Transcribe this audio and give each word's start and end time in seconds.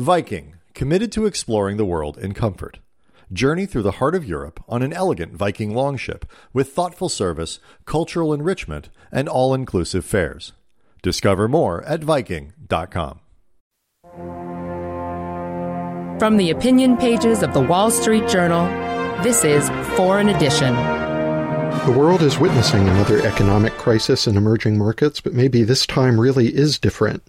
Viking, 0.00 0.54
committed 0.72 1.12
to 1.12 1.26
exploring 1.26 1.76
the 1.76 1.84
world 1.84 2.16
in 2.16 2.32
comfort. 2.32 2.78
Journey 3.30 3.66
through 3.66 3.82
the 3.82 3.98
heart 4.00 4.14
of 4.14 4.24
Europe 4.24 4.64
on 4.66 4.80
an 4.80 4.94
elegant 4.94 5.34
Viking 5.34 5.74
longship 5.74 6.24
with 6.54 6.72
thoughtful 6.72 7.10
service, 7.10 7.58
cultural 7.84 8.32
enrichment, 8.32 8.88
and 9.12 9.28
all 9.28 9.52
inclusive 9.52 10.06
fares. 10.06 10.54
Discover 11.02 11.48
more 11.48 11.84
at 11.84 12.02
Viking.com. 12.02 13.20
From 16.18 16.38
the 16.38 16.48
opinion 16.48 16.96
pages 16.96 17.42
of 17.42 17.52
the 17.52 17.60
Wall 17.60 17.90
Street 17.90 18.26
Journal, 18.26 18.64
this 19.22 19.44
is 19.44 19.68
Foreign 19.98 20.30
Edition. 20.30 20.74
The 21.84 21.94
world 21.94 22.22
is 22.22 22.38
witnessing 22.38 22.88
another 22.88 23.20
economic 23.26 23.74
crisis 23.74 24.26
in 24.26 24.38
emerging 24.38 24.78
markets, 24.78 25.20
but 25.20 25.34
maybe 25.34 25.62
this 25.62 25.84
time 25.86 26.18
really 26.18 26.54
is 26.54 26.78
different. 26.78 27.22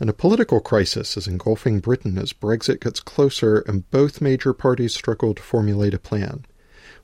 And 0.00 0.10
a 0.10 0.12
political 0.12 0.58
crisis 0.58 1.16
is 1.16 1.28
engulfing 1.28 1.78
Britain 1.78 2.18
as 2.18 2.32
Brexit 2.32 2.80
gets 2.80 2.98
closer 2.98 3.60
and 3.60 3.88
both 3.92 4.20
major 4.20 4.52
parties 4.52 4.92
struggle 4.92 5.34
to 5.34 5.42
formulate 5.42 5.94
a 5.94 6.00
plan. 6.00 6.46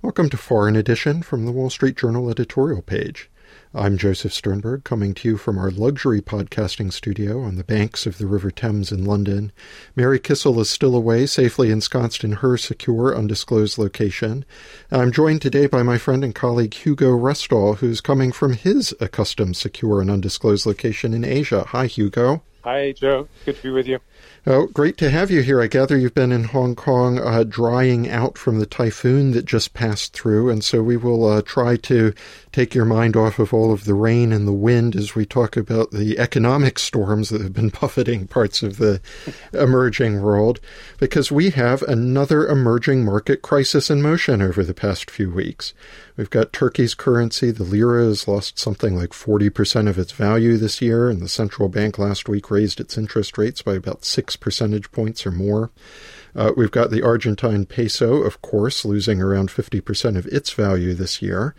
Welcome 0.03 0.29
to 0.31 0.37
Foreign 0.37 0.75
Edition 0.75 1.23
from 1.23 1.47
the 1.47 1.53
Wall 1.53 1.71
Street 1.71 1.97
Journal 1.97 2.29
editorial 2.29 2.83
page. 2.83 3.31
I'm 3.73 3.97
Joseph 3.97 4.33
Sternberg, 4.33 4.83
coming 4.83 5.15
to 5.15 5.29
you 5.29 5.37
from 5.37 5.57
our 5.57 5.71
luxury 5.71 6.21
podcasting 6.21 6.93
studio 6.93 7.43
on 7.43 7.55
the 7.55 7.63
banks 7.63 8.07
of 8.07 8.19
the 8.19 8.27
River 8.27 8.51
Thames 8.51 8.91
in 8.91 9.05
London. 9.05 9.53
Mary 9.95 10.19
Kissel 10.19 10.59
is 10.59 10.69
still 10.69 10.97
away, 10.97 11.27
safely 11.27 11.71
ensconced 11.71 12.25
in 12.25 12.33
her 12.33 12.57
secure, 12.57 13.17
undisclosed 13.17 13.79
location. 13.79 14.45
I'm 14.91 15.13
joined 15.13 15.43
today 15.43 15.69
by 15.69 15.85
my 15.85 15.97
friend 15.97 16.25
and 16.25 16.35
colleague 16.35 16.75
Hugo 16.75 17.11
Restall, 17.11 17.77
who's 17.77 18.01
coming 18.01 18.33
from 18.33 18.55
his 18.55 18.93
accustomed, 18.99 19.57
secure, 19.57 20.01
and 20.01 20.11
undisclosed 20.11 20.67
location 20.67 21.15
in 21.15 21.25
Asia. 21.25 21.67
Hi, 21.69 21.87
Hugo. 21.87 22.43
Hi, 22.65 22.93
Joe. 22.93 23.29
Good 23.47 23.57
to 23.57 23.63
be 23.63 23.71
with 23.71 23.87
you. 23.87 24.01
Oh, 24.47 24.69
great 24.69 24.97
to 24.97 25.11
have 25.11 25.31
you 25.31 25.43
here. 25.43 25.61
I 25.61 25.67
gather 25.67 25.99
you've 25.99 26.15
been 26.15 26.33
in 26.33 26.45
Hong 26.45 26.75
Kong 26.75 27.19
uh, 27.19 27.45
drying 27.45 28.09
out 28.09 28.39
from 28.39 28.59
the 28.59 28.65
typhoon 28.65 29.33
that 29.33 29.45
just 29.45 29.75
passed 29.75 30.15
through, 30.15 30.49
and 30.49 30.65
so 30.65 30.83
we 30.83 30.97
will 30.97 31.27
uh, 31.27 31.43
try 31.43 31.77
to 31.77 32.15
take 32.51 32.75
your 32.75 32.87
mind 32.87 33.17
off 33.17 33.39
of 33.39 33.53
all 33.53 33.71
of 33.71 33.85
the 33.85 33.93
rain 33.93 34.33
and 34.33 34.49
the 34.49 34.53
wind 34.53 34.97
as 34.97 35.15
we 35.15 35.27
talk 35.27 35.59
about 35.59 35.91
the 35.91 36.19
economic 36.19 36.79
storms 36.79 37.29
that 37.29 37.43
have 37.43 37.53
been 37.53 37.69
buffeting 37.81 38.27
parts 38.27 38.63
of 38.63 38.79
the 38.79 39.03
emerging 39.53 40.23
world, 40.23 40.59
because 40.99 41.31
we 41.31 41.51
have 41.51 41.83
another 41.83 42.49
emerging 42.49 43.05
market 43.05 43.43
crisis 43.43 43.91
in 43.91 44.01
motion 44.01 44.41
over 44.41 44.65
the 44.65 44.73
past 44.73 45.11
few 45.11 45.31
weeks. 45.31 45.75
We've 46.17 46.29
got 46.29 46.53
Turkey's 46.53 46.95
currency, 46.95 47.51
the 47.51 47.65
lira, 47.65 48.05
has 48.05 48.29
lost 48.29 48.59
something 48.59 48.97
like 48.97 49.11
40% 49.11 49.89
of 49.89 49.99
its 49.99 50.13
value 50.13 50.57
this 50.57 50.83
year, 50.83 51.09
and 51.09 51.23
the 51.23 51.29
central 51.29 51.69
bank 51.69 51.99
last 51.99 52.29
week 52.29 52.51
raised 52.51 52.81
its 52.81 52.99
interest 52.99 53.39
rates 53.39 53.63
by 53.63 53.75
about 53.75 54.05
6 54.11 54.37
percentage 54.37 54.91
points 54.93 55.27
or 55.27 55.31
more. 55.31 55.71
Uh, 56.35 56.53
we've 56.57 56.71
got 56.71 56.91
the 56.91 57.03
Argentine 57.03 57.67
peso, 57.67 58.23
of 58.23 58.41
course, 58.41 58.85
losing 58.85 59.21
around 59.21 59.49
50% 59.49 60.17
of 60.17 60.27
its 60.27 60.53
value 60.53 60.95
this 60.95 61.21
year. 61.21 61.55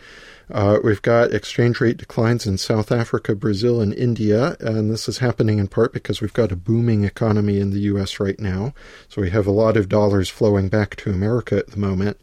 Uh, 0.50 0.80
we've 0.84 1.02
got 1.02 1.34
exchange 1.34 1.80
rate 1.80 1.98
declines 1.98 2.46
in 2.46 2.58
South 2.58 2.92
Africa, 2.92 3.36
Brazil, 3.36 3.80
and 3.80 3.94
India, 3.94 4.58
and 4.60 4.92
this 4.92 5.08
is 5.08 5.20
happening 5.20 5.60
in 5.60 5.68
part 5.68 5.94
because 5.94 6.20
we've 6.20 6.34
got 6.34 6.52
a 6.52 6.58
booming 6.58 7.06
economy 7.06 7.60
in 7.60 7.72
the 7.72 7.80
U.S. 7.82 8.20
right 8.20 8.40
now. 8.40 8.74
So 9.08 9.22
we 9.22 9.30
have 9.30 9.48
a 9.48 9.52
lot 9.52 9.78
of 9.78 9.88
dollars 9.88 10.30
flowing 10.30 10.68
back 10.68 10.98
to 10.98 11.10
America 11.10 11.56
at 11.58 11.72
the 11.72 11.80
moment. 11.80 12.20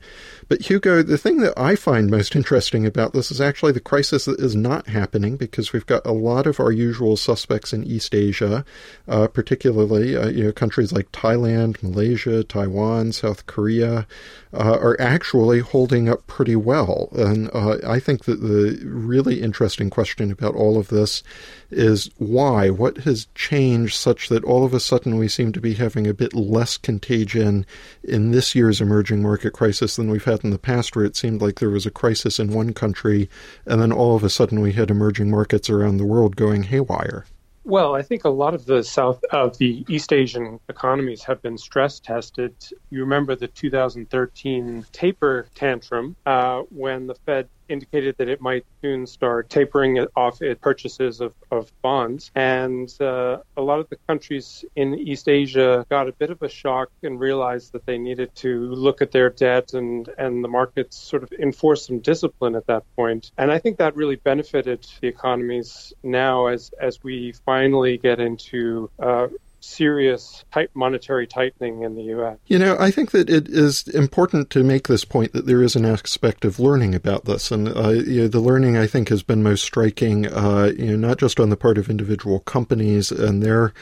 But 0.49 0.63
Hugo, 0.63 1.03
the 1.03 1.19
thing 1.19 1.39
that 1.39 1.53
I 1.59 1.77
find 1.77 2.11
most 2.11 2.35
interesting 2.35 2.87
about 2.87 3.13
this 3.13 3.31
is 3.31 3.41
actually 3.41 3.73
the 3.73 3.81
crisis 3.81 4.25
that 4.25 4.41
is 4.41 4.57
not 4.57 4.87
happening 4.87 5.37
because 5.37 5.75
we've 5.75 5.85
got 5.85 6.07
a 6.07 6.13
lot 6.13 6.47
of 6.47 6.59
our 6.59 6.73
usual 6.73 7.19
suspects 7.19 7.75
in 7.75 7.85
East 7.85 8.15
Asia, 8.15 8.65
uh, 9.07 9.27
particularly 9.29 10.17
uh, 10.17 10.29
you 10.29 10.45
know 10.45 10.53
countries 10.53 10.91
like 10.91 11.13
Thailand, 11.13 11.83
Malaysia, 11.83 12.43
Taiwan, 12.43 13.13
South 13.13 13.45
Korea, 13.45 14.07
uh, 14.55 14.79
are 14.81 14.99
actually 14.99 15.61
holding 15.61 16.09
up 16.09 16.27
pretty 16.27 16.57
well. 16.57 17.11
And 17.13 17.51
uh, 17.53 17.77
I 17.87 18.01
think 18.01 18.25
that 18.25 18.41
the 18.41 18.81
really 18.85 19.43
interesting 19.43 19.91
question 19.91 20.31
about 20.31 20.55
all 20.55 20.79
of 20.79 20.89
this 20.89 21.23
is 21.71 22.11
why? 22.17 22.71
What 22.71 22.99
has 22.99 23.29
changed 23.35 23.95
such 23.95 24.31
that 24.31 24.45
all 24.45 24.65
of 24.65 24.73
a 24.73 24.81
sudden 24.81 25.19
we 25.19 25.29
seem 25.29 25.53
to 25.53 25.61
be 25.61 25.75
having 25.75 26.07
a 26.07 26.15
bit 26.15 26.33
less 26.33 26.79
contagion 26.79 27.67
in 28.03 28.31
this 28.31 28.55
year's 28.55 28.81
emerging 28.81 29.23
market 29.23 29.53
crisis 29.53 29.97
than 29.97 30.11
we've 30.11 30.25
had 30.25 30.38
in 30.45 30.51
the 30.51 30.59
past, 30.59 30.95
where 30.95 31.05
it 31.05 31.17
seemed 31.17 31.43
like 31.43 31.59
there 31.59 31.71
was 31.71 31.87
a 31.87 31.91
crisis 31.91 32.39
in 32.39 32.53
one 32.53 32.73
country 32.73 33.29
and 33.67 33.81
then 33.81 33.93
all 33.93 34.17
of 34.17 34.25
a 34.25 34.31
sudden 34.31 34.61
we 34.61 34.73
had 34.73 34.91
emerging 34.91 35.31
markets 35.31 35.71
around 35.71 35.97
the 35.97 36.05
world 36.05 36.37
going 36.37 36.65
haywire? 36.65 37.25
Well, 37.65 37.95
I 37.95 38.01
think 38.01 38.25
a 38.25 38.31
lot 38.31 38.55
of 38.55 38.65
the 38.65 38.83
South 38.83 39.23
of 39.31 39.59
the 39.59 39.85
East 39.91 40.11
Asian 40.11 40.59
economies 40.71 41.23
have 41.25 41.43
been 41.43 41.59
stress 41.59 42.01
tested. 42.01 42.55
You 42.89 43.01
remember 43.01 43.37
the 43.37 43.49
2013 43.49 44.87
taper 44.91 45.49
tantrum 45.55 46.17
uh, 46.25 46.63
when 46.71 47.09
the 47.09 47.15
Fed 47.15 47.51
indicated 47.69 48.17
that 48.19 48.29
it 48.29 48.41
might 48.41 48.65
soon 48.83 49.07
start 49.07 49.49
tapering 49.49 50.05
off 50.17 50.43
its 50.43 50.61
purchases 50.61 51.21
of, 51.21 51.35
of 51.51 51.71
bonds. 51.83 52.31
And 52.35 52.93
uh, 53.01 53.39
a 53.57 53.63
lot 53.63 53.81
of 53.81 53.89
the 53.89 53.97
countries 54.07 54.65
in 54.77 54.95
East 54.95 55.29
Asia 55.29 55.87
got 55.89 56.09
a 56.09 56.13
bit 56.13 56.31
of 56.31 56.43
a 56.43 56.49
shock 56.49 56.91
and 57.03 57.19
realized 57.19 57.73
that 57.73 57.87
they 57.87 57.99
needed 57.99 58.35
to 58.37 58.71
look 58.71 59.03
at 59.03 59.13
their 59.13 59.31
debt 59.31 59.75
and, 59.75 60.09
and 60.19 60.43
the 60.43 60.49
markets 60.49 60.97
sort 60.97 61.23
of 61.23 61.33
enforce 61.33 61.87
some 61.87 62.01
discipline 62.01 62.55
at 62.55 62.67
that 62.67 62.85
point. 62.97 63.31
And 63.39 63.51
I 63.51 63.59
think 63.59 63.79
that 63.79 63.97
really 63.97 64.17
benefited 64.17 64.87
the 65.01 65.09
economies 65.09 65.93
now 66.03 66.47
as, 66.47 66.71
as 66.81 67.03
we 67.03 67.33
finally 67.45 67.99
get 67.99 68.21
into 68.21 68.91
uh, 68.99 69.29
serious 69.61 70.45
tight 70.53 70.71
monetary 70.75 71.27
tightening 71.27 71.83
in 71.83 71.95
the 71.95 72.03
U.S. 72.05 72.39
You 72.47 72.59
know, 72.59 72.77
I 72.79 72.91
think 72.91 73.11
that 73.11 73.29
it 73.29 73.49
is 73.49 73.87
important 73.89 74.51
to 74.51 74.63
make 74.63 74.89
this 74.89 75.05
point 75.05 75.33
that 75.33 75.47
there 75.47 75.63
is 75.63 75.77
an 75.77 75.85
aspect 75.85 76.45
of 76.45 76.61
learning 76.61 76.95
about 76.95 77.25
this, 77.25 77.51
and 77.51 77.69
uh, 77.69 77.91
you 77.91 78.23
know, 78.23 78.29
the 78.29 78.41
learning 78.41 78.77
I 78.77 78.87
think 78.87 79.09
has 79.09 79.23
been 79.23 79.43
most 79.43 79.65
striking, 79.65 80.27
uh, 80.27 80.73
you 80.77 80.87
know, 80.87 81.09
not 81.09 81.19
just 81.19 81.41
on 81.41 81.51
the 81.51 81.57
part 81.57 81.79
of 81.79 81.91
individual 81.91 82.41
companies 82.41 83.11
and 83.11 83.43
their 83.43 83.73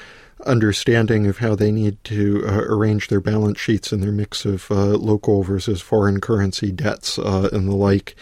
understanding 0.45 1.27
of 1.27 1.39
how 1.39 1.55
they 1.55 1.73
need 1.73 2.03
to 2.05 2.45
uh, 2.47 2.61
arrange 2.69 3.09
their 3.09 3.21
balance 3.21 3.59
sheets 3.59 3.91
and 3.91 4.03
their 4.03 4.13
mix 4.13 4.45
of 4.45 4.71
uh, 4.71 4.75
local 4.75 5.43
versus 5.43 5.81
foreign 5.81 6.21
currency 6.21 6.71
debts 6.71 7.19
uh, 7.19 7.49
and 7.53 7.69
the 7.69 7.75
like 7.75 8.15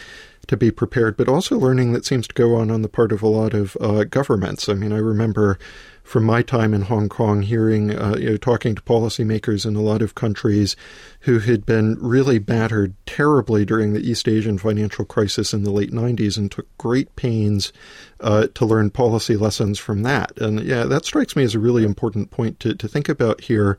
to 0.46 0.56
be 0.56 0.70
prepared, 0.70 1.16
but 1.16 1.28
also 1.28 1.58
learning 1.58 1.92
that 1.92 2.04
seems 2.04 2.28
to 2.28 2.34
go 2.34 2.54
on 2.54 2.70
on 2.70 2.82
the 2.82 2.88
part 2.88 3.12
of 3.12 3.22
a 3.22 3.28
lot 3.28 3.54
of 3.54 3.76
uh, 3.80 4.04
governments. 4.04 4.68
I 4.68 4.74
mean, 4.74 4.92
I 4.92 4.98
remember 4.98 5.58
from 6.04 6.24
my 6.24 6.42
time 6.42 6.74
in 6.74 6.82
Hong 6.82 7.08
Kong, 7.08 7.40
hearing, 7.40 7.90
uh, 7.90 8.14
you 8.18 8.30
know, 8.30 8.36
talking 8.36 8.74
to 8.74 8.82
policymakers 8.82 9.64
in 9.64 9.74
a 9.74 9.80
lot 9.80 10.02
of 10.02 10.14
countries 10.14 10.76
who 11.20 11.38
had 11.38 11.64
been 11.64 11.96
really 11.98 12.38
battered 12.38 12.94
terribly 13.06 13.64
during 13.64 13.94
the 13.94 14.06
East 14.06 14.28
Asian 14.28 14.58
financial 14.58 15.06
crisis 15.06 15.54
in 15.54 15.64
the 15.64 15.70
late 15.70 15.90
90s 15.90 16.36
and 16.36 16.52
took 16.52 16.66
great 16.76 17.16
pains 17.16 17.72
uh, 18.20 18.46
to 18.54 18.66
learn 18.66 18.90
policy 18.90 19.34
lessons 19.34 19.78
from 19.78 20.02
that. 20.02 20.38
And 20.38 20.60
yeah, 20.60 20.84
that 20.84 21.06
strikes 21.06 21.34
me 21.34 21.42
as 21.42 21.54
a 21.54 21.58
really 21.58 21.84
important 21.84 22.30
point 22.30 22.60
to, 22.60 22.74
to 22.74 22.86
think 22.86 23.08
about 23.08 23.40
here 23.40 23.78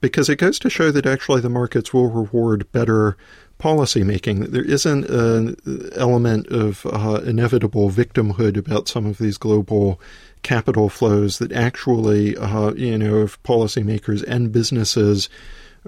because 0.00 0.28
it 0.28 0.36
goes 0.36 0.58
to 0.60 0.70
show 0.70 0.92
that 0.92 1.06
actually 1.06 1.40
the 1.40 1.48
markets 1.48 1.92
will 1.92 2.08
reward 2.08 2.70
better 2.70 3.16
policy 3.58 4.04
making. 4.04 4.50
There 4.50 4.64
isn't 4.64 5.04
an 5.06 5.56
element 5.96 6.48
of 6.48 6.86
uh, 6.86 7.20
inevitable 7.24 7.90
victimhood 7.90 8.56
about 8.56 8.88
some 8.88 9.06
of 9.06 9.18
these 9.18 9.38
global 9.38 10.00
capital 10.42 10.88
flows 10.88 11.38
that 11.38 11.52
actually, 11.52 12.36
uh, 12.36 12.72
you 12.74 12.98
know, 12.98 13.22
if 13.22 13.42
policymakers 13.42 14.22
and 14.26 14.52
businesses 14.52 15.28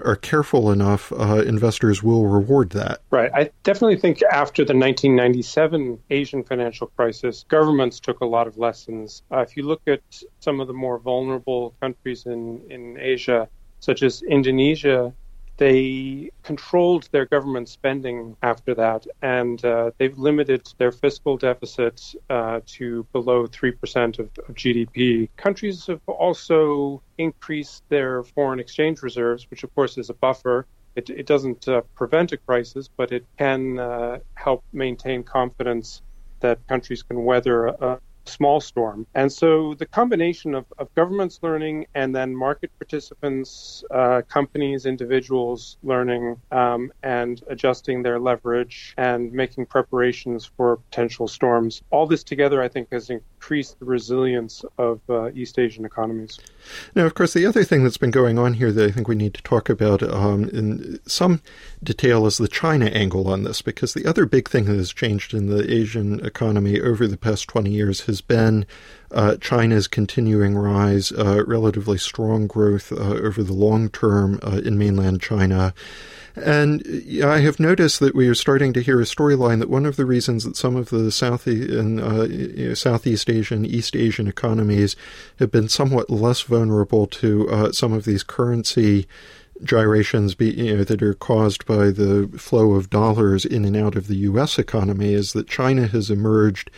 are 0.05 0.17
careful 0.17 0.71
enough, 0.71 1.13
uh, 1.13 1.43
investors 1.47 2.03
will 2.03 2.27
reward 2.27 2.71
that. 2.71 3.01
Right. 3.11 3.31
I 3.35 3.51
definitely 3.63 3.97
think 3.97 4.23
after 4.23 4.63
the 4.63 4.75
1997 4.75 5.99
Asian 6.11 6.45
financial 6.45 6.89
crisis, 6.89 7.45
governments 7.49 8.01
took 8.01 8.21
a 8.21 8.27
lot 8.27 8.47
of 8.47 8.59
lessons. 8.59 9.23
Uh, 9.31 9.39
if 9.39 9.57
you 9.57 9.63
look 9.63 9.83
at 9.87 10.01
some 10.41 10.61
of 10.61 10.67
the 10.67 10.75
more 10.75 10.99
vulnerable 10.99 11.75
countries 11.81 12.27
in, 12.27 12.61
in 12.69 12.99
Asia, 13.01 13.49
such 13.81 14.03
as 14.03 14.23
Indonesia, 14.23 15.15
they 15.57 16.31
controlled 16.43 17.09
their 17.13 17.25
government 17.25 17.69
spending 17.69 18.37
after 18.43 18.75
that, 18.75 19.07
and 19.23 19.65
uh, 19.65 19.91
they've 19.99 20.17
limited 20.19 20.69
their 20.79 20.93
fiscal 20.93 21.37
deficit 21.37 22.15
uh, 22.29 22.61
to 22.67 23.07
below 23.13 23.47
3% 23.47 24.19
of, 24.19 24.31
of, 24.49 24.55
GDP. 24.55 25.29
Countries 25.37 25.87
have 25.87 26.01
also 26.07 27.03
increased 27.19 27.83
their 27.89 28.23
foreign 28.23 28.61
exchange 28.61 29.03
reserves, 29.03 29.47
which, 29.51 29.65
of 29.65 29.75
course, 29.75 29.97
is 29.97 30.11
a 30.11 30.15
buffer. 30.15 30.67
It, 30.95 31.11
it 31.11 31.27
doesn't 31.27 31.69
uh, 31.69 31.83
prevent 31.95 32.33
a 32.33 32.37
crisis, 32.37 32.89
but 32.95 33.13
it 33.13 33.25
can 33.39 33.79
uh, 33.79 34.19
help 34.35 34.65
maintain 34.73 35.23
confidence 35.23 36.03
that 36.41 36.67
countries 36.69 37.03
can 37.03 37.25
weather 37.25 37.67
a, 37.67 37.99
small 38.29 38.61
storm. 38.61 39.07
And 39.15 39.33
so 39.33 39.75
the 39.75 39.87
combination 39.87 40.55
of, 40.55 40.65
of 40.79 40.95
governments 40.95 41.39
learning 41.43 41.87
and 41.95 42.15
then 42.15 42.35
market 42.35 42.71
participants, 42.79 43.85
uh, 43.91 44.23
companies, 44.29 44.87
individuals 44.87 45.77
learning 45.83 46.37
um, 46.51 46.93
and 47.03 47.43
adjusting 47.49 48.03
their 48.03 48.19
leverage 48.19 48.95
and 48.97 49.33
making 49.33 49.67
preparations 49.67 50.45
for 50.45 50.77
potential 50.77 51.29
storms, 51.29 51.83
all 51.91 52.07
this 52.07 52.25
together, 52.25 52.63
I 52.63 52.69
think, 52.69 52.89
has 52.93 53.11
increase 53.47 53.75
the 53.75 53.85
resilience 53.85 54.65
of 54.77 55.01
uh, 55.09 55.31
East 55.31 55.57
Asian 55.57 55.85
economies. 55.85 56.41
Now, 56.97 57.07
of 57.07 57.15
course, 57.15 57.33
the 57.33 57.47
other 57.47 57.63
thing 57.63 57.85
that's 57.85 57.97
been 57.97 58.11
going 58.11 58.41
on 58.41 58.55
here 58.55 58.73
that 58.73 58.89
I 58.89 58.91
think 58.91 59.07
we 59.07 59.15
need 59.15 59.35
to 59.35 59.43
talk 59.43 59.69
about 59.69 60.03
um, 60.03 60.49
in 60.49 60.99
some 61.07 61.41
detail 61.81 62.27
is 62.27 62.39
the 62.39 62.49
China 62.49 62.87
angle 62.87 63.29
on 63.29 63.45
this, 63.45 63.63
because 63.63 63.95
the 63.95 64.05
other 64.05 64.27
big 64.27 64.49
thing 64.49 64.65
that 64.65 64.75
has 64.75 64.93
changed 64.93 65.33
in 65.33 65.47
the 65.47 65.73
Asian 65.73 66.19
economy 66.27 66.81
over 66.81 67.07
the 67.07 67.17
past 67.17 67.47
20 67.47 67.71
years 67.71 68.01
has 68.07 68.21
been 68.21 68.67
uh, 69.13 69.37
China's 69.37 69.87
continuing 69.87 70.57
rise, 70.57 71.13
uh, 71.13 71.45
relatively 71.47 71.99
strong 71.99 72.49
growth 72.49 72.91
uh, 72.91 72.97
over 72.97 73.45
the 73.45 73.53
long 73.53 73.91
term 73.91 74.41
uh, 74.43 74.61
in 74.65 74.77
mainland 74.77 75.23
China. 75.23 75.73
And 76.37 76.83
I 77.25 77.39
have 77.39 77.59
noticed 77.59 77.99
that 78.01 78.15
we 78.15 78.29
are 78.29 78.35
starting 78.35 78.75
to 78.75 78.83
hear 78.83 79.01
a 79.01 79.05
storyline 79.05 79.59
that 79.61 79.71
one 79.71 79.87
of 79.87 79.97
the 79.97 80.05
reasons 80.05 80.45
that 80.45 80.57
some 80.57 80.77
of 80.77 80.91
the 80.91 81.11
South 81.11 81.47
and 81.47 81.99
uh, 81.99 82.75
Southeast 82.75 83.31
Asian, 83.31 83.65
East 83.65 83.97
Asian 83.97 84.29
economies 84.29 84.97
have 85.39 85.51
been 85.51 85.69
somewhat 85.69 86.11
less 86.11 86.43
vulnerable 86.43 87.07
to 87.07 87.49
uh, 87.49 87.73
some 87.73 87.95
of 87.95 88.05
these 88.05 88.23
currency 88.23 89.07
gyrations 89.63 90.35
be, 90.35 90.51
you 90.51 90.77
know, 90.77 90.85
that 90.85 91.03
are 91.03 91.15
caused 91.15 91.67
by 91.67 91.91
the 91.91 92.31
flow 92.39 92.73
of 92.73 92.91
dollars 92.91 93.45
in 93.45 93.65
and 93.65 93.77
out 93.77 93.97
of 93.97 94.07
the 94.07 94.17
U.S. 94.17 94.59
economy 94.59 95.13
is 95.15 95.33
that 95.33 95.49
China 95.49 95.87
has 95.87 96.11
emerged 96.11 96.71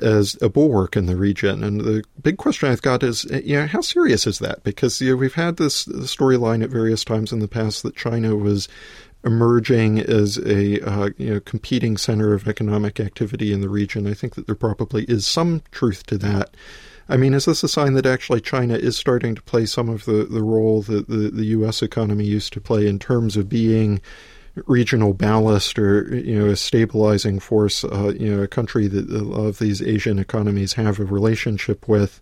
as 0.00 0.38
a 0.40 0.48
bulwark 0.48 0.96
in 0.96 1.06
the 1.06 1.16
region. 1.16 1.62
And 1.62 1.80
the 1.80 2.02
big 2.22 2.38
question 2.38 2.70
I've 2.70 2.82
got 2.82 3.02
is, 3.02 3.24
you 3.24 3.56
know, 3.56 3.66
how 3.66 3.82
serious 3.82 4.26
is 4.26 4.38
that? 4.38 4.62
Because 4.64 5.00
you 5.00 5.10
know, 5.10 5.16
we've 5.16 5.34
had 5.34 5.56
this 5.56 5.84
storyline 5.86 6.62
at 6.62 6.70
various 6.70 7.04
times 7.04 7.32
in 7.32 7.40
the 7.40 7.48
past 7.48 7.82
that 7.82 7.96
China 7.96 8.36
was 8.36 8.68
emerging 9.24 10.00
as 10.00 10.38
a 10.38 10.80
uh, 10.80 11.10
you 11.16 11.34
know 11.34 11.40
competing 11.40 11.96
center 11.96 12.34
of 12.34 12.48
economic 12.48 12.98
activity 12.98 13.52
in 13.52 13.60
the 13.60 13.68
region. 13.68 14.06
I 14.06 14.14
think 14.14 14.34
that 14.34 14.46
there 14.46 14.54
probably 14.54 15.04
is 15.04 15.26
some 15.26 15.62
truth 15.70 16.06
to 16.06 16.18
that. 16.18 16.56
I 17.12 17.18
mean, 17.18 17.34
is 17.34 17.44
this 17.44 17.62
a 17.62 17.68
sign 17.68 17.92
that 17.92 18.06
actually 18.06 18.40
China 18.40 18.74
is 18.74 18.96
starting 18.96 19.34
to 19.34 19.42
play 19.42 19.66
some 19.66 19.90
of 19.90 20.06
the, 20.06 20.24
the 20.24 20.42
role 20.42 20.80
that 20.80 21.08
the, 21.08 21.30
the 21.30 21.44
U.S. 21.44 21.82
economy 21.82 22.24
used 22.24 22.54
to 22.54 22.60
play 22.60 22.88
in 22.88 22.98
terms 22.98 23.36
of 23.36 23.50
being 23.50 24.00
regional 24.66 25.12
ballast 25.12 25.78
or 25.78 26.16
you 26.16 26.38
know 26.38 26.46
a 26.46 26.56
stabilizing 26.56 27.38
force? 27.38 27.84
Uh, 27.84 28.14
you 28.18 28.34
know, 28.34 28.42
a 28.42 28.48
country 28.48 28.86
that 28.86 29.10
a 29.10 29.24
lot 29.24 29.44
of 29.44 29.58
these 29.58 29.82
Asian 29.82 30.18
economies 30.18 30.72
have 30.72 30.98
a 30.98 31.04
relationship 31.04 31.86
with. 31.86 32.18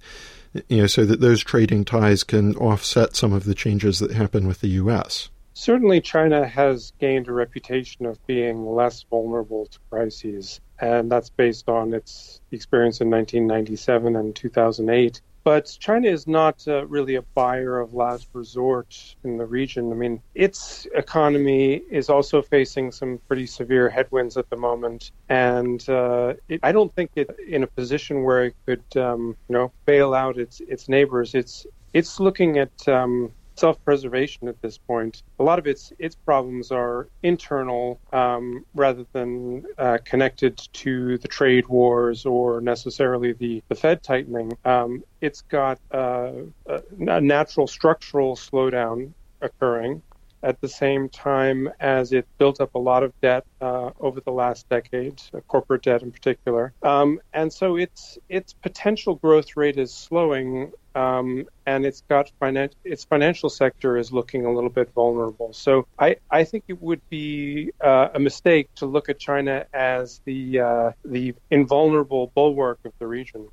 You 0.69 0.78
know, 0.78 0.87
so 0.88 1.04
that 1.04 1.20
those 1.20 1.44
trading 1.44 1.84
ties 1.84 2.25
can 2.25 2.56
offset 2.56 3.14
some 3.14 3.32
of 3.32 3.44
the 3.44 3.54
changes 3.54 4.00
that 4.00 4.10
happen 4.10 4.48
with 4.48 4.60
the 4.60 4.70
U.S. 4.70 5.28
Certainly, 5.54 6.00
China 6.00 6.48
has 6.48 6.92
gained 6.98 7.28
a 7.28 7.32
reputation 7.32 8.06
of 8.06 8.26
being 8.26 8.66
less 8.66 9.04
vulnerable 9.04 9.66
to 9.66 9.78
crises, 9.88 10.60
and 10.81 11.11
that's 11.11 11.31
based 11.31 11.69
on 11.69 11.93
its 11.94 12.41
experience 12.50 13.00
in 13.00 13.11
1997 13.11 14.17
and 14.17 14.35
2008. 14.35 15.21
But 15.43 15.75
China 15.81 16.09
is 16.09 16.27
not 16.27 16.62
uh, 16.69 16.87
really 16.87 17.15
a 17.15 17.23
buyer 17.23 17.81
of 17.81 17.94
last 17.94 18.29
resort 18.35 19.17
in 19.25 19.38
the 19.38 19.47
region. 19.47 19.91
I 19.91 19.94
mean, 19.94 20.21
its 20.35 20.87
economy 20.94 21.77
is 21.91 22.11
also 22.11 22.43
facing 22.43 22.93
some 22.93 23.19
pretty 23.27 23.47
severe 23.47 23.88
headwinds 23.88 24.37
at 24.37 24.50
the 24.50 24.56
moment, 24.56 25.12
and 25.31 25.87
uh, 25.88 26.35
it, 26.49 26.61
I 26.62 26.73
don't 26.73 26.94
think 26.94 27.12
it's 27.17 27.33
in 27.49 27.62
a 27.62 27.67
position 27.67 28.23
where 28.23 28.44
it 28.44 28.55
could, 28.67 28.97
um, 28.99 29.35
you 29.49 29.55
know, 29.55 29.73
bail 29.87 30.12
out 30.12 30.37
its 30.37 30.61
its 30.61 30.91
neighbors. 30.91 31.35
It's 31.35 31.67
it's 31.94 32.21
looking 32.21 32.59
at 32.59 32.87
um, 32.87 33.33
self-preservation 33.61 34.49
at 34.49 34.61
this 34.62 34.79
point. 34.79 35.23
A 35.39 35.43
lot 35.43 35.59
of 35.59 35.67
its 35.67 35.93
its 35.99 36.17
problems 36.17 36.73
are 36.73 37.09
internal 37.23 38.01
um, 38.12 38.65
rather 38.75 39.05
than 39.12 39.65
uh, 39.79 39.99
connected 40.05 40.57
to 40.85 41.19
the 41.19 41.29
trade 41.29 41.67
wars 41.69 42.27
or 42.27 42.61
necessarily 42.61 43.33
the, 43.33 43.62
the 43.69 43.75
Fed 43.75 44.03
tightening. 44.03 44.53
Um, 44.65 45.05
it's 45.21 45.43
got 45.43 45.79
uh, 45.93 46.33
a 46.67 47.21
natural 47.21 47.67
structural 47.67 48.35
slowdown 48.37 49.12
occurring 49.43 50.03
at 50.42 50.60
the 50.60 50.69
same 50.69 51.08
time 51.08 51.69
as 51.81 52.12
it 52.12 52.26
built 52.38 52.60
up 52.60 52.75
a 52.75 52.78
lot 52.78 53.02
of 53.02 53.12
debt 53.20 53.44
uh, 53.60 53.90
over 54.00 54.20
the 54.20 54.32
last 54.32 54.69
decade, 54.69 55.20
uh, 55.34 55.40
corporate 55.40 55.82
debt 55.82 56.02
in 56.02 56.10
particular. 56.10 56.72
Um, 56.82 57.20
and 57.32 57.52
so 57.52 57.76
its 57.76 58.19
its 58.28 58.52
potential 58.52 59.16
growth 59.16 59.56
rate 59.56 59.78
is 59.78 59.92
slowing, 59.92 60.72
um, 60.94 61.46
and 61.66 61.84
it's 61.84 62.02
got 62.08 62.31
finan- 62.40 62.72
its 62.84 63.04
financial 63.04 63.50
sector 63.50 63.96
is 63.96 64.12
looking 64.12 64.46
a 64.46 64.52
little 64.52 64.70
bit 64.70 64.90
vulnerable. 64.94 65.52
So 65.52 65.87
I, 65.98 66.16
I 66.31 66.44
think 66.44 66.64
it 66.69 66.81
would 66.81 67.00
be 67.10 67.70
uh, 67.81 68.08
a 68.14 68.19
mistake 68.19 68.69
to 68.76 68.87
look 68.87 69.08
at 69.08 69.19
China 69.19 69.66
as 69.75 70.20
the 70.25 70.60
uh, 70.60 70.92
the 71.04 71.34
invulnerable 71.50 72.32
bulwark 72.34 72.78
of 72.84 72.92
the 72.98 73.06
region. 73.06 73.48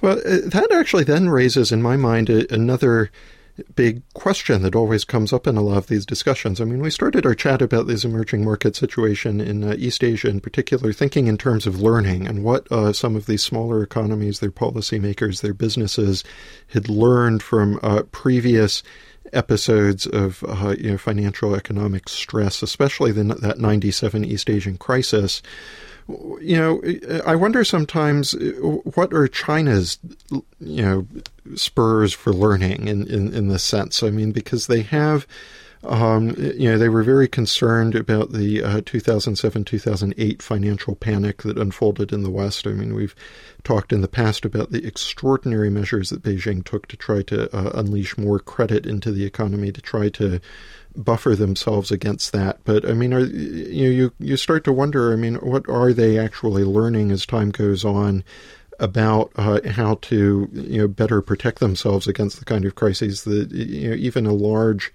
Well, 0.00 0.18
uh, 0.18 0.40
that 0.46 0.68
actually 0.72 1.04
then 1.04 1.28
raises 1.28 1.70
in 1.72 1.80
my 1.82 1.96
mind 1.96 2.28
another 2.28 3.10
big 3.76 4.02
question 4.14 4.62
that 4.62 4.74
always 4.74 5.04
comes 5.04 5.32
up 5.32 5.46
in 5.46 5.56
a 5.56 5.62
lot 5.62 5.78
of 5.78 5.86
these 5.86 6.04
discussions. 6.04 6.60
I 6.60 6.64
mean, 6.64 6.80
we 6.80 6.90
started 6.90 7.24
our 7.24 7.34
chat 7.34 7.62
about 7.62 7.86
this 7.86 8.04
emerging 8.04 8.44
market 8.44 8.74
situation 8.74 9.40
in 9.40 9.62
uh, 9.62 9.74
East 9.78 10.02
Asia 10.02 10.28
in 10.28 10.40
particular, 10.40 10.92
thinking 10.92 11.28
in 11.28 11.38
terms 11.38 11.66
of 11.66 11.80
learning 11.80 12.26
and 12.26 12.42
what 12.42 12.70
uh, 12.72 12.92
some 12.92 13.14
of 13.14 13.26
these 13.26 13.42
smaller 13.42 13.82
economies, 13.82 14.40
their 14.40 14.50
policymakers, 14.50 15.40
their 15.40 15.54
businesses 15.54 16.24
had 16.68 16.88
learned 16.88 17.42
from 17.42 17.78
uh, 17.82 18.02
previous 18.10 18.82
episodes 19.32 20.06
of 20.06 20.44
uh, 20.48 20.74
you 20.78 20.92
know, 20.92 20.98
financial 20.98 21.54
economic 21.54 22.08
stress, 22.08 22.62
especially 22.62 23.12
the, 23.12 23.22
that 23.22 23.58
97 23.58 24.24
East 24.24 24.50
Asian 24.50 24.76
crisis 24.76 25.42
you 26.08 26.56
know, 26.56 26.82
I 27.24 27.34
wonder 27.34 27.64
sometimes 27.64 28.34
what 28.60 29.12
are 29.12 29.26
China's, 29.28 29.98
you 30.60 30.82
know, 30.82 31.06
spurs 31.54 32.12
for 32.12 32.32
learning 32.32 32.88
in, 32.88 33.06
in, 33.06 33.32
in 33.32 33.48
this 33.48 33.64
sense. 33.64 34.02
I 34.02 34.10
mean, 34.10 34.32
because 34.32 34.66
they 34.66 34.82
have, 34.82 35.26
um, 35.82 36.30
you 36.36 36.70
know, 36.70 36.78
they 36.78 36.88
were 36.88 37.02
very 37.02 37.28
concerned 37.28 37.94
about 37.94 38.32
the 38.32 38.62
uh, 38.62 38.80
2007 38.84 39.64
2008 39.64 40.42
financial 40.42 40.94
panic 40.94 41.42
that 41.42 41.58
unfolded 41.58 42.12
in 42.12 42.22
the 42.22 42.30
West. 42.30 42.66
I 42.66 42.70
mean, 42.70 42.94
we've 42.94 43.14
talked 43.64 43.92
in 43.92 44.02
the 44.02 44.08
past 44.08 44.44
about 44.44 44.72
the 44.72 44.86
extraordinary 44.86 45.70
measures 45.70 46.10
that 46.10 46.22
Beijing 46.22 46.64
took 46.64 46.86
to 46.88 46.96
try 46.96 47.22
to 47.22 47.54
uh, 47.56 47.70
unleash 47.74 48.18
more 48.18 48.38
credit 48.38 48.86
into 48.86 49.10
the 49.10 49.24
economy, 49.24 49.72
to 49.72 49.80
try 49.80 50.08
to 50.10 50.40
buffer 50.96 51.34
themselves 51.34 51.90
against 51.90 52.32
that. 52.32 52.58
But 52.64 52.88
I 52.88 52.92
mean, 52.92 53.12
are, 53.12 53.20
you 53.20 53.88
you 53.88 54.12
you 54.18 54.36
start 54.36 54.64
to 54.64 54.72
wonder. 54.72 55.12
I 55.12 55.16
mean, 55.16 55.36
what 55.36 55.68
are 55.68 55.92
they 55.92 56.18
actually 56.18 56.64
learning 56.64 57.10
as 57.10 57.26
time 57.26 57.50
goes 57.50 57.84
on 57.84 58.24
about 58.80 59.30
uh, 59.36 59.60
how 59.70 59.96
to 60.02 60.48
you 60.52 60.78
know 60.78 60.88
better 60.88 61.20
protect 61.20 61.60
themselves 61.60 62.08
against 62.08 62.38
the 62.38 62.44
kind 62.44 62.64
of 62.64 62.74
crises 62.74 63.24
that 63.24 63.50
you 63.52 63.90
know 63.90 63.96
even 63.96 64.26
a 64.26 64.32
large 64.32 64.92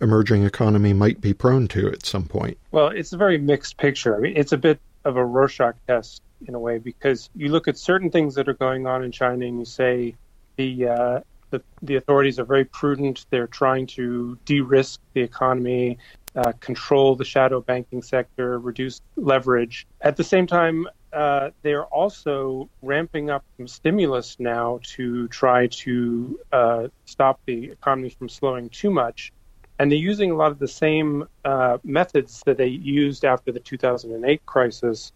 emerging 0.00 0.44
economy 0.44 0.92
might 0.92 1.20
be 1.20 1.32
prone 1.32 1.68
to 1.68 1.88
at 1.88 2.04
some 2.04 2.24
point. 2.24 2.58
Well, 2.70 2.88
it's 2.88 3.12
a 3.12 3.16
very 3.16 3.38
mixed 3.38 3.76
picture. 3.76 4.16
I 4.16 4.20
mean, 4.20 4.36
it's 4.36 4.52
a 4.52 4.58
bit 4.58 4.80
of 5.04 5.16
a 5.16 5.24
Rorschach 5.24 5.76
test 5.86 6.22
in 6.46 6.54
a 6.54 6.58
way 6.58 6.78
because 6.78 7.30
you 7.34 7.48
look 7.48 7.68
at 7.68 7.78
certain 7.78 8.10
things 8.10 8.34
that 8.34 8.48
are 8.48 8.54
going 8.54 8.86
on 8.86 9.04
in 9.04 9.12
China 9.12 9.46
and 9.46 9.60
you 9.60 9.64
say 9.64 10.16
the 10.56 10.88
uh, 10.88 11.20
the, 11.52 11.62
the 11.82 11.94
authorities 11.94 12.40
are 12.40 12.44
very 12.44 12.64
prudent. 12.64 13.26
They're 13.30 13.46
trying 13.46 13.86
to 13.98 14.36
de-risk 14.44 15.00
the 15.12 15.20
economy, 15.20 15.98
uh, 16.34 16.52
control 16.58 17.14
the 17.14 17.24
shadow 17.24 17.60
banking 17.60 18.02
sector, 18.02 18.58
reduce 18.58 19.00
leverage. 19.16 19.86
At 20.00 20.16
the 20.16 20.24
same 20.24 20.48
time, 20.48 20.88
uh, 21.12 21.50
they're 21.60 21.84
also 21.84 22.68
ramping 22.80 23.30
up 23.30 23.44
some 23.58 23.68
stimulus 23.68 24.36
now 24.40 24.80
to 24.82 25.28
try 25.28 25.66
to 25.68 26.40
uh, 26.52 26.88
stop 27.04 27.38
the 27.46 27.70
economy 27.70 28.08
from 28.08 28.28
slowing 28.28 28.68
too 28.70 28.90
much. 28.90 29.32
And 29.78 29.90
they're 29.90 29.98
using 29.98 30.30
a 30.30 30.34
lot 30.34 30.52
of 30.52 30.58
the 30.58 30.68
same 30.68 31.28
uh, 31.44 31.78
methods 31.84 32.42
that 32.46 32.56
they 32.56 32.66
used 32.66 33.24
after 33.24 33.52
the 33.52 33.60
2008 33.60 34.46
crisis, 34.46 35.12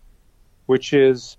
which 0.67 0.93
is 0.93 1.39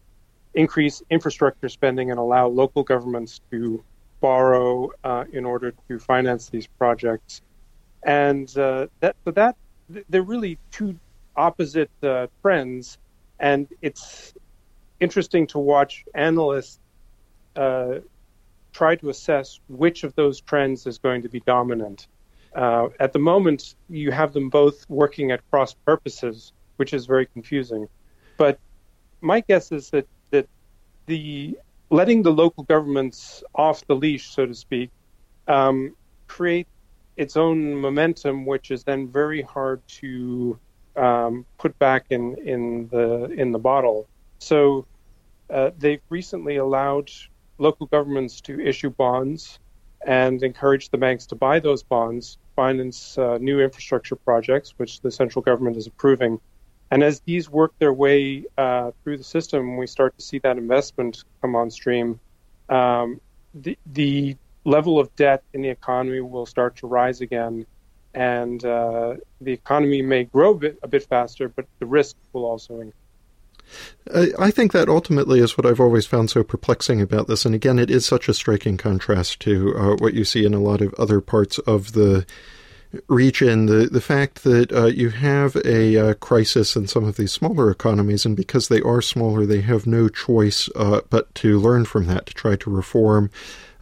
increase 0.56 1.04
infrastructure 1.12 1.70
spending 1.70 2.10
and 2.10 2.20
allow 2.20 2.48
local 2.48 2.84
governments 2.84 3.42
to 3.51 3.84
borrow 4.20 4.92
uh, 5.04 5.26
in 5.32 5.46
order 5.46 5.74
to 5.88 6.00
finance 6.00 6.50
these 6.50 6.68
projects. 6.68 7.42
And 8.04 8.56
uh, 8.58 8.88
that, 9.00 9.16
so 9.26 9.32
that 9.32 9.56
they're 10.10 10.22
really 10.22 10.58
two 10.72 10.98
opposite 11.36 11.92
uh, 12.04 12.28
trends, 12.42 12.98
and 13.40 13.68
it's 13.82 14.34
interesting 15.00 15.48
to 15.48 15.60
watch 15.60 16.06
analysts 16.14 16.80
uh, 17.56 18.00
try 18.74 18.96
to 18.96 19.10
assess 19.10 19.60
which 19.68 20.04
of 20.04 20.14
those 20.16 20.42
trends 20.42 20.86
is 20.88 20.98
going 20.98 21.22
to 21.24 21.30
be 21.30 21.40
dominant. 21.42 22.08
Uh, 22.56 22.90
at 23.00 23.14
the 23.14 23.20
moment, 23.20 23.76
you 23.90 24.12
have 24.12 24.34
them 24.34 24.50
both 24.50 24.90
working 24.90 25.32
at 25.32 25.48
cross 25.50 25.74
purposes, 25.74 26.54
which 26.78 26.94
is 26.94 27.06
very 27.06 27.26
confusing. 27.26 27.88
But 28.38 28.60
my 29.22 29.42
guess 29.42 29.72
is 29.72 29.90
that 29.92 30.08
that 30.32 30.48
the 31.06 31.58
letting 31.89 32.24
the 32.24 32.32
local 32.32 32.63
governments 32.63 33.44
off 33.56 33.86
the 33.88 33.96
leash, 33.96 34.29
so 34.29 34.46
to 34.46 34.53
speak, 34.53 34.89
um, 35.48 35.96
create 36.27 36.67
its 37.15 37.38
own 37.38 37.75
momentum, 37.75 38.46
which 38.46 38.72
is 38.72 38.84
then 38.84 39.08
very 39.08 39.41
hard 39.41 39.82
to 39.88 40.60
um, 40.96 41.46
put 41.58 41.77
back 41.79 42.06
in, 42.10 42.36
in 42.38 42.88
the 42.89 43.25
in 43.25 43.51
the 43.51 43.60
bottle. 43.60 44.08
So 44.39 44.86
uh, 45.50 45.72
they've 45.77 46.01
recently 46.10 46.58
allowed 46.58 47.10
local 47.58 47.88
governments 47.88 48.41
to 48.41 48.60
issue 48.60 48.89
bonds 48.89 49.60
and 50.06 50.44
encourage 50.44 50.89
the 50.89 50.98
banks 50.98 51.25
to 51.27 51.36
buy 51.36 51.60
those 51.60 51.84
bonds, 51.84 52.38
finance 52.56 53.17
uh, 53.17 53.38
new 53.39 53.60
infrastructure 53.62 54.15
projects, 54.15 54.74
which 54.77 55.01
the 55.01 55.12
central 55.12 55.41
government 55.41 55.77
is 55.77 55.88
approving. 55.88 56.39
And 56.89 57.03
as 57.03 57.20
these 57.22 57.50
work 57.50 57.74
their 57.79 57.94
way 57.94 58.46
uh, 58.58 58.91
through 59.03 59.17
the 59.17 59.24
system, 59.24 59.77
we 59.77 59.88
start 59.88 60.17
to 60.17 60.24
see 60.24 60.39
that 60.39 60.58
investment 60.58 61.24
come 61.41 61.56
on 61.56 61.70
stream. 61.70 62.20
Um, 62.70 63.20
the, 63.53 63.77
the 63.86 64.38
level 64.63 65.00
of 65.00 65.13
debt 65.15 65.44
in 65.53 65.62
the 65.62 65.70
economy 65.70 66.22
will 66.22 66.46
start 66.46 66.77
to 66.77 66.88
rise 66.88 67.22
again, 67.22 67.65
and 68.13 68.63
uh, 68.63 69.15
the 69.41 69.51
economy 69.51 70.01
may 70.01 70.25
grow 70.25 70.51
a 70.51 70.58
bit, 70.58 70.79
a 70.84 70.88
bit 70.88 71.03
faster, 71.03 71.50
but 71.50 71.65
the 71.79 71.86
risk 71.86 72.15
will 72.34 72.46
also 72.46 72.75
increase. 72.75 72.94
I 74.39 74.50
think 74.51 74.72
that 74.72 74.88
ultimately 74.88 75.41
is 75.41 75.58
what 75.58 75.65
I've 75.65 75.82
always 75.82 76.06
found 76.06 76.29
so 76.29 76.41
perplexing 76.41 77.01
about 77.01 77.27
this. 77.27 77.46
And 77.46 77.53
again, 77.53 77.79
it 77.79 77.91
is 77.91 78.06
such 78.06 78.29
a 78.29 78.34
striking 78.34 78.77
contrast 78.77 79.41
to 79.41 79.75
uh, 79.75 79.96
what 79.98 80.13
you 80.13 80.24
see 80.24 80.46
in 80.46 80.53
a 80.53 80.62
lot 80.62 80.79
of 80.79 80.94
other 80.94 81.20
parts 81.20 81.58
of 81.60 81.91
the 81.91 82.25
region. 83.08 83.65
The 83.65 83.88
the 83.88 84.01
fact 84.01 84.44
that 84.44 84.72
uh, 84.72 84.86
you 84.86 85.10
have 85.10 85.56
a 85.65 85.98
uh, 85.98 86.13
crisis 86.15 86.75
in 86.75 86.88
some 86.88 87.03
of 87.03 87.17
these 87.17 87.32
smaller 87.32 87.70
economies, 87.70 88.25
and 88.25 88.36
because 88.36 88.67
they 88.67 88.82
are 88.82 89.01
smaller, 89.01 89.46
they 89.46 89.62
have 89.62 89.88
no 89.88 90.10
choice 90.10 90.70
uh, 90.75 91.01
but 91.10 91.34
to 91.36 91.60
learn 91.60 91.86
from 91.86 92.08
that, 92.08 92.25
to 92.27 92.34
try 92.34 92.56
to 92.58 92.70
reform. 92.70 93.29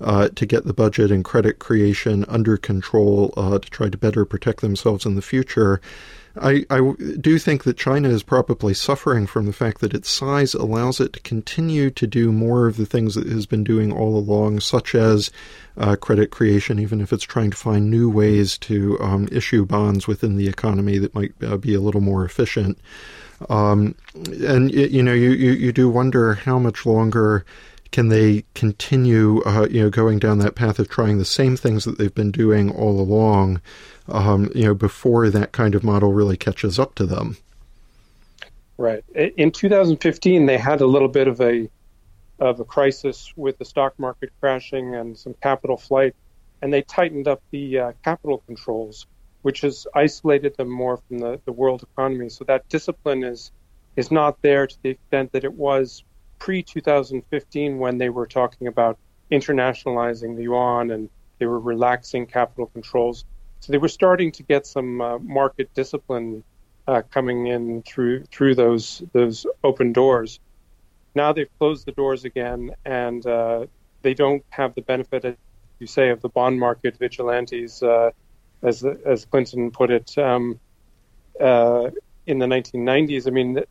Uh, 0.02 0.28
to 0.36 0.46
get 0.46 0.66
the 0.66 0.74
budget 0.74 1.10
and 1.10 1.24
credit 1.24 1.58
creation 1.58 2.26
under 2.28 2.58
control, 2.58 3.34
uh, 3.38 3.58
to 3.58 3.70
try 3.70 3.88
to 3.88 3.98
better 3.98 4.26
protect 4.26 4.60
themselves 4.60 5.06
in 5.06 5.16
the 5.16 5.22
future. 5.22 5.80
I, 6.42 6.66
I 6.70 6.94
do 7.20 7.40
think 7.40 7.64
that 7.64 7.78
China 7.78 8.10
is 8.10 8.24
probably 8.24 8.74
suffering 8.74 9.26
from 9.26 9.46
the 9.46 9.54
fact 9.54 9.80
that 9.82 9.94
its 9.94 10.10
size 10.10 10.54
allows 10.54 11.00
it 11.00 11.14
to 11.14 11.20
continue 11.22 11.90
to 11.92 12.08
do 12.08 12.32
more 12.32 12.68
of 12.68 12.78
the 12.78 12.86
things 12.86 13.16
that 13.16 13.28
it 13.28 13.34
has 13.34 13.46
been 13.46 13.64
doing 13.64 13.92
all 13.92 14.18
along, 14.18 14.60
such 14.60 14.96
as 14.96 15.32
uh, 15.78 15.96
credit 15.96 16.32
creation, 16.32 16.80
even 16.80 17.00
if 17.00 17.14
it's 17.14 17.24
trying 17.24 17.52
to 17.52 17.58
find 17.58 17.90
new 17.90 18.10
ways 18.10 18.58
to 18.58 19.00
um, 19.00 19.28
issue 19.32 19.66
bonds 19.66 20.08
within 20.08 20.36
the 20.36 20.48
economy 20.48 20.98
that 20.98 21.16
might 21.16 21.34
uh, 21.42 21.58
be 21.58 21.74
a 21.74 21.82
little 21.82 22.02
more 22.02 22.26
efficient. 22.26 22.78
Um, 23.50 23.96
and 24.16 24.74
you 24.74 25.04
know, 25.04 25.14
you, 25.14 25.32
you, 25.32 25.52
you 25.52 25.72
do 25.72 25.90
wonder 25.90 26.36
how 26.36 26.60
much 26.60 26.86
longer 26.86 27.46
can 27.92 28.10
they 28.10 28.44
continue, 28.56 29.42
uh, 29.46 29.68
you 29.70 29.82
know, 29.82 29.90
going 29.90 30.20
down 30.20 30.40
that 30.40 30.56
path 30.56 30.80
of 30.80 30.90
trying 30.90 31.18
the 31.18 31.26
same 31.26 31.56
things 31.56 31.86
that 31.86 31.98
they've 31.98 32.14
been 32.14 32.32
doing 32.32 32.70
all 32.70 33.00
along, 33.00 33.62
um, 34.08 34.52
you 34.54 34.66
know, 34.66 34.74
before 34.74 35.30
that 35.30 35.52
kind 35.52 35.76
of 35.76 35.84
model 35.84 36.14
really 36.14 36.38
catches 36.38 36.80
up 36.80 36.96
to 36.96 37.06
them? 37.06 37.38
Right. 38.78 39.04
In 39.16 39.52
2015, 39.52 40.46
they 40.46 40.58
had 40.58 40.82
a 40.82 40.86
little 40.86 41.08
bit 41.08 41.28
of 41.28 41.40
a 41.42 41.70
of 42.38 42.60
a 42.60 42.66
crisis 42.66 43.32
with 43.38 43.58
the 43.58 43.64
stock 43.64 43.98
market 43.98 44.30
crashing 44.42 44.94
and 44.94 45.18
some 45.18 45.34
capital 45.42 45.78
flight, 45.78 46.14
and 46.62 46.74
they 46.74 46.82
tightened 46.82 47.30
up 47.30 47.42
the 47.52 47.80
uh, 47.80 47.92
capital 48.04 48.44
controls, 48.46 49.08
which 49.42 49.62
has 49.62 49.88
isolated 49.96 50.58
them 50.58 50.70
more 50.70 50.98
from 50.98 51.20
the, 51.20 51.40
the 51.46 51.54
world 51.54 51.84
economy. 51.84 52.28
So 52.28 52.44
that 52.46 52.68
discipline 52.68 53.24
is 53.24 53.52
is 53.96 54.12
not 54.12 54.42
there 54.42 54.68
to 54.68 54.76
the 54.84 54.90
extent 54.90 55.32
that 55.32 55.46
it 55.46 55.54
was 55.54 56.04
pre 56.40 56.62
2015 56.62 57.80
when 57.80 57.98
they 57.98 58.10
were 58.10 58.28
talking 58.28 58.68
about 58.68 58.98
internationalizing 59.32 60.36
the 60.36 60.44
yuan 60.44 60.92
and 60.92 61.10
they 61.40 61.46
were 61.46 61.60
relaxing 61.60 62.26
capital 62.26 62.68
controls. 62.68 63.26
So 63.66 63.72
they 63.72 63.80
were 63.80 63.88
starting 63.88 64.32
to 64.34 64.44
get 64.44 64.68
some 64.68 65.02
uh, 65.02 65.18
market 65.18 65.74
discipline 65.74 66.44
uh, 66.88 67.02
coming 67.10 67.48
in 67.48 67.82
through 67.82 68.26
through 68.26 68.54
those 68.54 69.02
those 69.12 69.48
open 69.64 69.92
doors. 69.92 70.40
Now 71.16 71.34
they've 71.34 71.50
closed 71.58 71.88
the 71.88 71.92
doors 71.92 72.26
again, 72.26 72.76
and 72.86 73.26
uh, 73.26 73.66
they 74.04 74.14
don't 74.14 74.46
have 74.52 74.76
the 74.76 74.84
benefit, 74.84 75.26
as 75.26 75.36
you 75.80 75.88
say, 75.88 76.10
of 76.10 76.22
the 76.22 76.30
bond 76.30 76.60
market 76.60 77.00
vigilantes, 77.00 77.82
uh, 77.82 78.12
as 78.62 78.86
as 79.04 79.26
Clinton 79.26 79.72
put 79.72 79.90
it. 79.90 80.16
Um, 80.16 80.60
uh, 81.42 81.90
in 82.28 82.38
the 82.38 82.46
1990s, 82.46 83.28
I 83.28 83.32
mean, 83.32 83.64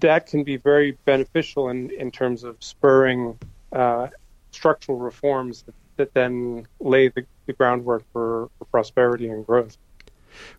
that, 0.00 0.26
can 0.26 0.44
be 0.44 0.56
very 0.56 0.98
beneficial 1.04 1.68
in, 1.68 1.90
in 1.90 2.10
terms 2.10 2.42
of 2.42 2.56
spurring 2.60 3.38
uh, 3.72 4.08
structural 4.50 4.98
reforms 4.98 5.62
that, 5.62 5.74
that 5.96 6.14
then 6.14 6.66
lay 6.78 7.08
the, 7.08 7.24
the 7.46 7.54
groundwork 7.54 8.04
for 8.12 8.50
prosperity 8.70 9.28
and 9.28 9.46
growth. 9.46 9.76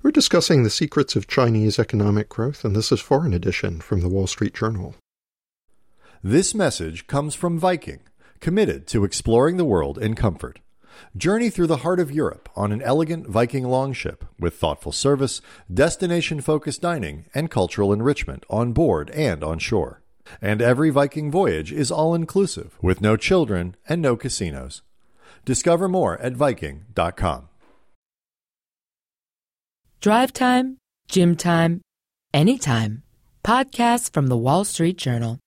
We're 0.01 0.11
discussing 0.11 0.63
the 0.63 0.69
secrets 0.69 1.15
of 1.15 1.27
Chinese 1.27 1.79
economic 1.79 2.29
growth, 2.29 2.65
and 2.65 2.75
this 2.75 2.91
is 2.91 2.99
Foreign 2.99 3.33
Edition 3.33 3.79
from 3.79 4.01
the 4.01 4.09
Wall 4.09 4.27
Street 4.27 4.53
Journal. 4.53 4.95
This 6.23 6.55
message 6.55 7.07
comes 7.07 7.35
from 7.35 7.59
Viking, 7.59 7.99
committed 8.39 8.87
to 8.87 9.03
exploring 9.03 9.57
the 9.57 9.65
world 9.65 9.97
in 9.97 10.15
comfort. 10.15 10.59
Journey 11.15 11.51
through 11.51 11.67
the 11.67 11.77
heart 11.77 11.99
of 11.99 12.11
Europe 12.11 12.49
on 12.55 12.71
an 12.71 12.81
elegant 12.81 13.27
Viking 13.27 13.65
longship 13.65 14.25
with 14.39 14.55
thoughtful 14.55 14.91
service, 14.91 15.41
destination 15.71 16.41
focused 16.41 16.81
dining, 16.81 17.25
and 17.35 17.51
cultural 17.51 17.93
enrichment 17.93 18.45
on 18.49 18.73
board 18.73 19.11
and 19.11 19.43
on 19.43 19.59
shore. 19.59 20.01
And 20.41 20.61
every 20.61 20.89
Viking 20.89 21.31
voyage 21.31 21.71
is 21.71 21.91
all 21.91 22.15
inclusive 22.15 22.77
with 22.81 22.99
no 22.99 23.15
children 23.15 23.75
and 23.87 24.01
no 24.01 24.15
casinos. 24.15 24.81
Discover 25.45 25.87
more 25.87 26.19
at 26.19 26.33
Viking.com. 26.33 27.49
Drive 30.01 30.31
time, 30.31 30.77
gym 31.07 31.35
time, 31.35 31.81
anytime. 32.33 33.03
Podcasts 33.43 34.11
from 34.11 34.27
the 34.27 34.37
Wall 34.37 34.63
Street 34.63 34.97
Journal. 34.97 35.39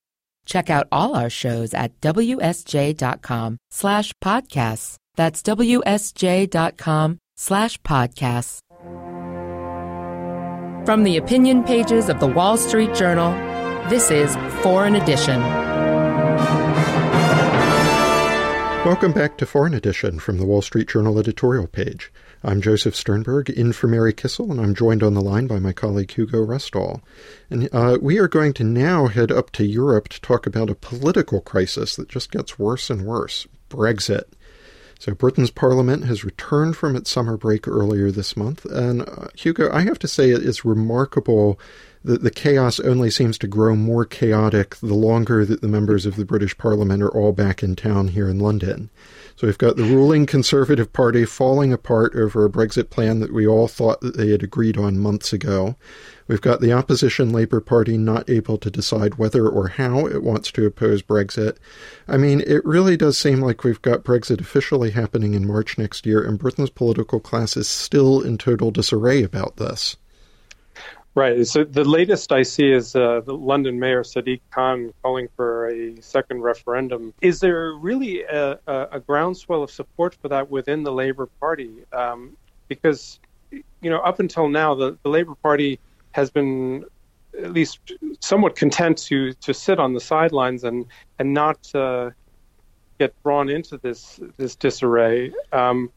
Check 0.45 0.71
out 0.71 0.88
all 0.90 1.14
our 1.14 1.30
shows 1.30 1.73
at 1.75 2.00
WSJ.com 2.00 3.59
slash 3.71 4.12
podcasts. 4.23 4.97
That's 5.14 5.42
WSJ.com 5.42 7.19
slash 7.37 7.80
podcasts. 7.83 8.59
From 10.87 11.04
the 11.04 11.19
opinion 11.19 11.62
pages 11.62 12.09
of 12.09 12.19
the 12.19 12.26
Wall 12.26 12.57
Street 12.57 12.95
Journal, 12.95 13.33
this 13.88 14.11
is 14.11 14.35
Foreign 14.62 14.97
Edition. 14.97 15.40
Welcome 18.85 19.12
back 19.12 19.37
to 19.38 19.47
Foreign 19.47 19.75
Edition 19.75 20.19
from 20.19 20.38
the 20.38 20.47
Wall 20.47 20.62
Street 20.62 20.88
Journal 20.88 21.19
editorial 21.19 21.66
page. 21.66 22.11
I'm 22.42 22.62
Joseph 22.62 22.97
Sternberg, 22.97 23.50
in 23.50 23.75
for 23.75 23.87
Mary 23.87 24.14
Kissel, 24.14 24.50
and 24.50 24.59
I'm 24.59 24.75
joined 24.75 25.02
on 25.02 25.12
the 25.12 25.20
line 25.20 25.47
by 25.47 25.59
my 25.59 25.73
colleague 25.73 26.11
Hugo 26.11 26.38
Restall. 26.38 27.02
And 27.50 27.68
uh, 27.70 27.99
we 28.00 28.18
are 28.18 28.28
going 28.28 28.54
to 28.54 28.64
now 28.64 29.09
head 29.09 29.30
up 29.30 29.50
to 29.52 29.64
Europe 29.64 30.09
to 30.09 30.20
talk 30.23 30.47
about 30.47 30.70
a 30.70 30.75
political 30.75 31.42
crisis 31.42 31.97
that 31.97 32.09
just 32.09 32.30
gets 32.30 32.59
worse 32.59 32.88
and 32.88 33.04
worse 33.04 33.47
Brexit. 33.68 34.25
So 34.99 35.14
Britain's 35.14 35.50
Parliament 35.50 36.04
has 36.06 36.25
returned 36.25 36.76
from 36.76 36.97
its 36.97 37.11
summer 37.11 37.37
break 37.37 37.68
earlier 37.68 38.11
this 38.11 38.37
month, 38.37 38.64
and 38.64 39.02
uh, 39.02 39.28
Hugo, 39.35 39.70
I 39.70 39.82
have 39.82 39.99
to 39.99 40.09
say 40.09 40.30
it 40.30 40.42
is 40.42 40.64
remarkable 40.64 41.61
that 42.04 42.23
the 42.23 42.30
chaos 42.30 42.80
only 42.80 43.11
seems 43.11 43.37
to 43.38 43.47
grow 43.47 43.76
more 43.76 44.06
chaotic 44.06 44.76
the 44.76 44.94
longer 44.94 45.44
that 45.44 45.61
the 45.61 45.68
members 45.68 46.06
of 46.06 46.16
the 46.16 46.25
British 46.25 46.56
Parliament 46.56 47.02
are 47.02 47.11
all 47.11 47.32
back 47.32 47.62
in 47.62 47.76
town 47.76 48.09
here 48.09 48.28
in 48.28 48.38
London. 48.38 48.88
So 49.40 49.47
we've 49.47 49.56
got 49.56 49.76
the 49.76 49.85
ruling 49.85 50.26
Conservative 50.26 50.92
Party 50.92 51.25
falling 51.25 51.73
apart 51.73 52.14
over 52.14 52.44
a 52.44 52.50
Brexit 52.50 52.90
plan 52.90 53.20
that 53.20 53.32
we 53.32 53.47
all 53.47 53.68
thought 53.68 54.02
that 54.02 54.14
they 54.14 54.28
had 54.28 54.42
agreed 54.42 54.76
on 54.76 54.99
months 54.99 55.32
ago. 55.32 55.76
We've 56.28 56.42
got 56.42 56.61
the 56.61 56.75
opposition 56.75 57.32
Labour 57.32 57.62
Party 57.62 57.97
not 57.97 58.28
able 58.28 58.59
to 58.59 58.70
decide 58.70 59.14
whether 59.14 59.49
or 59.49 59.68
how 59.68 60.04
it 60.04 60.23
wants 60.23 60.52
to 60.52 60.66
oppose 60.66 61.00
Brexit. 61.00 61.56
I 62.06 62.18
mean, 62.18 62.42
it 62.47 62.62
really 62.66 62.99
does 62.99 63.16
seem 63.16 63.40
like 63.40 63.64
we've 63.64 63.80
got 63.80 64.04
Brexit 64.04 64.42
officially 64.42 64.90
happening 64.90 65.32
in 65.32 65.47
March 65.47 65.78
next 65.78 66.04
year, 66.04 66.23
and 66.23 66.38
Britain's 66.38 66.68
political 66.68 67.18
class 67.18 67.56
is 67.56 67.66
still 67.66 68.20
in 68.20 68.37
total 68.37 68.70
disarray 68.70 69.23
about 69.23 69.56
this. 69.56 69.97
Right. 71.14 71.44
So 71.46 71.64
the 71.64 71.84
latest 71.84 72.30
I 72.30 72.42
see 72.42 72.70
is 72.70 72.94
uh, 72.94 73.20
the 73.24 73.34
London 73.34 73.80
Mayor 73.80 74.04
Sadiq 74.04 74.40
Khan 74.52 74.92
calling 75.02 75.28
for 75.34 75.68
a 75.68 76.00
second 76.00 76.42
referendum. 76.42 77.12
Is 77.20 77.40
there 77.40 77.72
really 77.72 78.22
a, 78.22 78.58
a, 78.66 78.88
a 78.92 79.00
groundswell 79.00 79.62
of 79.64 79.72
support 79.72 80.14
for 80.14 80.28
that 80.28 80.50
within 80.50 80.84
the 80.84 80.92
Labour 80.92 81.26
Party? 81.40 81.70
Um, 81.92 82.36
because, 82.68 83.18
you 83.50 83.90
know, 83.90 83.98
up 83.98 84.20
until 84.20 84.48
now, 84.48 84.74
the, 84.74 84.96
the 85.02 85.08
Labour 85.08 85.34
Party 85.34 85.80
has 86.12 86.30
been 86.30 86.84
at 87.36 87.52
least 87.52 87.80
somewhat 88.20 88.54
content 88.56 88.98
to 88.98 89.32
to 89.34 89.54
sit 89.54 89.78
on 89.78 89.94
the 89.94 90.00
sidelines 90.00 90.64
and 90.64 90.86
and 91.18 91.32
not 91.32 91.72
uh, 91.74 92.10
get 92.98 93.14
drawn 93.22 93.48
into 93.48 93.78
this 93.78 94.20
this 94.36 94.54
disarray. 94.56 95.32
Um, 95.52 95.90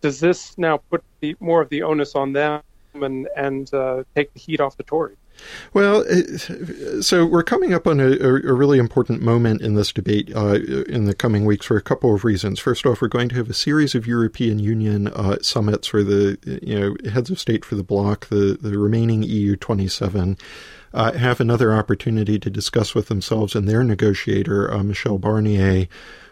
does 0.00 0.20
this 0.20 0.56
now 0.58 0.78
put 0.90 1.02
the, 1.20 1.34
more 1.40 1.62
of 1.62 1.68
the 1.70 1.82
onus 1.82 2.14
on 2.14 2.32
them 2.32 2.62
and 3.02 3.28
and 3.36 3.72
uh, 3.74 4.04
take 4.14 4.32
the 4.32 4.40
heat 4.40 4.60
off 4.60 4.76
the 4.76 4.82
Tories? 4.82 5.16
Well, 5.72 6.04
so 7.02 7.26
we're 7.26 7.42
coming 7.42 7.74
up 7.74 7.86
on 7.86 7.98
a, 7.98 8.12
a, 8.12 8.52
really 8.52 8.78
important 8.78 9.20
moment 9.20 9.62
in 9.62 9.74
this 9.74 9.92
debate 9.92 10.30
uh, 10.34 10.54
in 10.88 11.06
the 11.06 11.14
coming 11.14 11.44
weeks 11.44 11.66
for 11.66 11.76
a 11.76 11.82
couple 11.82 12.14
of 12.14 12.24
reasons. 12.24 12.60
First 12.60 12.86
off, 12.86 13.02
we're 13.02 13.08
going 13.08 13.28
to 13.30 13.34
have 13.34 13.50
a 13.50 13.54
series 13.54 13.96
of 13.96 14.06
European 14.06 14.60
Union 14.60 15.08
uh, 15.08 15.38
summits 15.42 15.92
where 15.92 16.04
the 16.04 16.38
you 16.62 16.78
know 16.78 17.10
heads 17.10 17.30
of 17.30 17.40
state 17.40 17.64
for 17.64 17.74
the 17.74 17.82
bloc, 17.82 18.28
the 18.28 18.56
the 18.60 18.78
remaining 18.78 19.22
EU 19.22 19.56
27. 19.56 20.38
Uh, 20.92 21.10
have 21.12 21.40
another 21.40 21.74
opportunity 21.74 22.38
to 22.38 22.48
discuss 22.48 22.94
with 22.94 23.08
themselves 23.08 23.56
and 23.56 23.68
their 23.68 23.82
negotiator, 23.82 24.72
uh, 24.72 24.84
Michel 24.84 25.18
Barnier, 25.18 25.88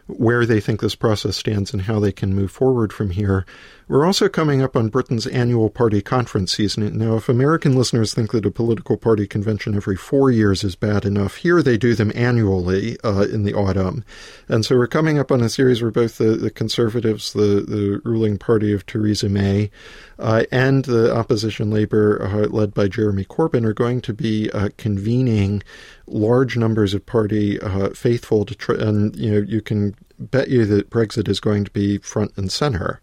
where 0.06 0.46
they 0.46 0.60
think 0.60 0.80
this 0.80 0.94
process 0.94 1.36
stands 1.36 1.72
and 1.72 1.82
how 1.82 1.98
they 1.98 2.12
can 2.12 2.32
move 2.32 2.52
forward 2.52 2.92
from 2.92 3.10
here. 3.10 3.44
We're 3.88 4.06
also 4.06 4.28
coming 4.28 4.62
up 4.62 4.76
on 4.76 4.88
Britain's 4.88 5.26
annual 5.26 5.68
party 5.68 6.00
conference 6.00 6.52
season. 6.52 6.96
Now, 6.96 7.16
if 7.16 7.28
American 7.28 7.76
listeners 7.76 8.14
think 8.14 8.32
that 8.32 8.46
a 8.46 8.50
political 8.50 8.96
party 8.96 9.26
convention 9.26 9.74
every 9.74 9.96
four 9.96 10.30
years 10.30 10.64
is 10.64 10.76
bad 10.76 11.04
enough, 11.04 11.36
here 11.36 11.62
they 11.62 11.76
do 11.76 11.94
them 11.94 12.12
annually 12.14 12.96
uh, 13.04 13.26
in 13.30 13.42
the 13.42 13.54
autumn. 13.54 14.04
And 14.48 14.64
so 14.64 14.76
we're 14.76 14.86
coming 14.86 15.18
up 15.18 15.30
on 15.32 15.40
a 15.40 15.48
series 15.48 15.82
where 15.82 15.90
both 15.90 16.18
the, 16.18 16.36
the 16.36 16.50
Conservatives, 16.50 17.32
the, 17.32 17.64
the 17.66 18.00
ruling 18.04 18.38
party 18.38 18.72
of 18.72 18.86
Theresa 18.86 19.28
May, 19.28 19.70
uh, 20.18 20.44
and 20.52 20.84
the 20.84 21.14
opposition 21.14 21.70
Labour, 21.70 22.22
uh, 22.22 22.48
led 22.48 22.74
by 22.74 22.88
Jeremy 22.88 23.24
Corbyn, 23.24 23.64
are 23.64 23.74
going 23.74 24.00
to 24.02 24.12
be 24.12 24.50
uh, 24.52 24.68
convening 24.76 25.62
large 26.06 26.56
numbers 26.56 26.94
of 26.94 27.04
party 27.06 27.60
uh, 27.60 27.90
faithful 27.90 28.44
to 28.44 28.72
and 28.74 29.16
you 29.16 29.30
know 29.32 29.46
you 29.46 29.60
can 29.60 29.94
bet 30.18 30.48
you 30.48 30.64
that 30.66 30.90
Brexit 30.90 31.28
is 31.28 31.40
going 31.40 31.64
to 31.64 31.70
be 31.70 31.98
front 31.98 32.32
and 32.36 32.50
center. 32.50 33.00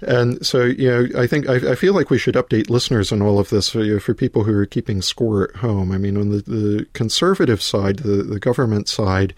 And 0.00 0.44
so, 0.46 0.64
you 0.64 0.88
know, 0.88 1.20
I 1.20 1.26
think 1.26 1.48
I, 1.48 1.72
I, 1.72 1.74
feel 1.74 1.92
like 1.92 2.08
we 2.08 2.18
should 2.18 2.36
update 2.36 2.70
listeners 2.70 3.10
on 3.10 3.20
all 3.20 3.40
of 3.40 3.50
this 3.50 3.70
for, 3.70 3.82
you 3.82 3.94
know, 3.94 4.00
for 4.00 4.14
people 4.14 4.44
who 4.44 4.56
are 4.56 4.66
keeping 4.66 5.02
score 5.02 5.48
at 5.48 5.56
home. 5.56 5.90
I 5.90 5.98
mean, 5.98 6.16
on 6.16 6.28
the, 6.28 6.38
the 6.38 6.86
conservative 6.92 7.60
side, 7.60 7.98
the, 7.98 8.22
the 8.22 8.38
government 8.38 8.88
side, 8.88 9.34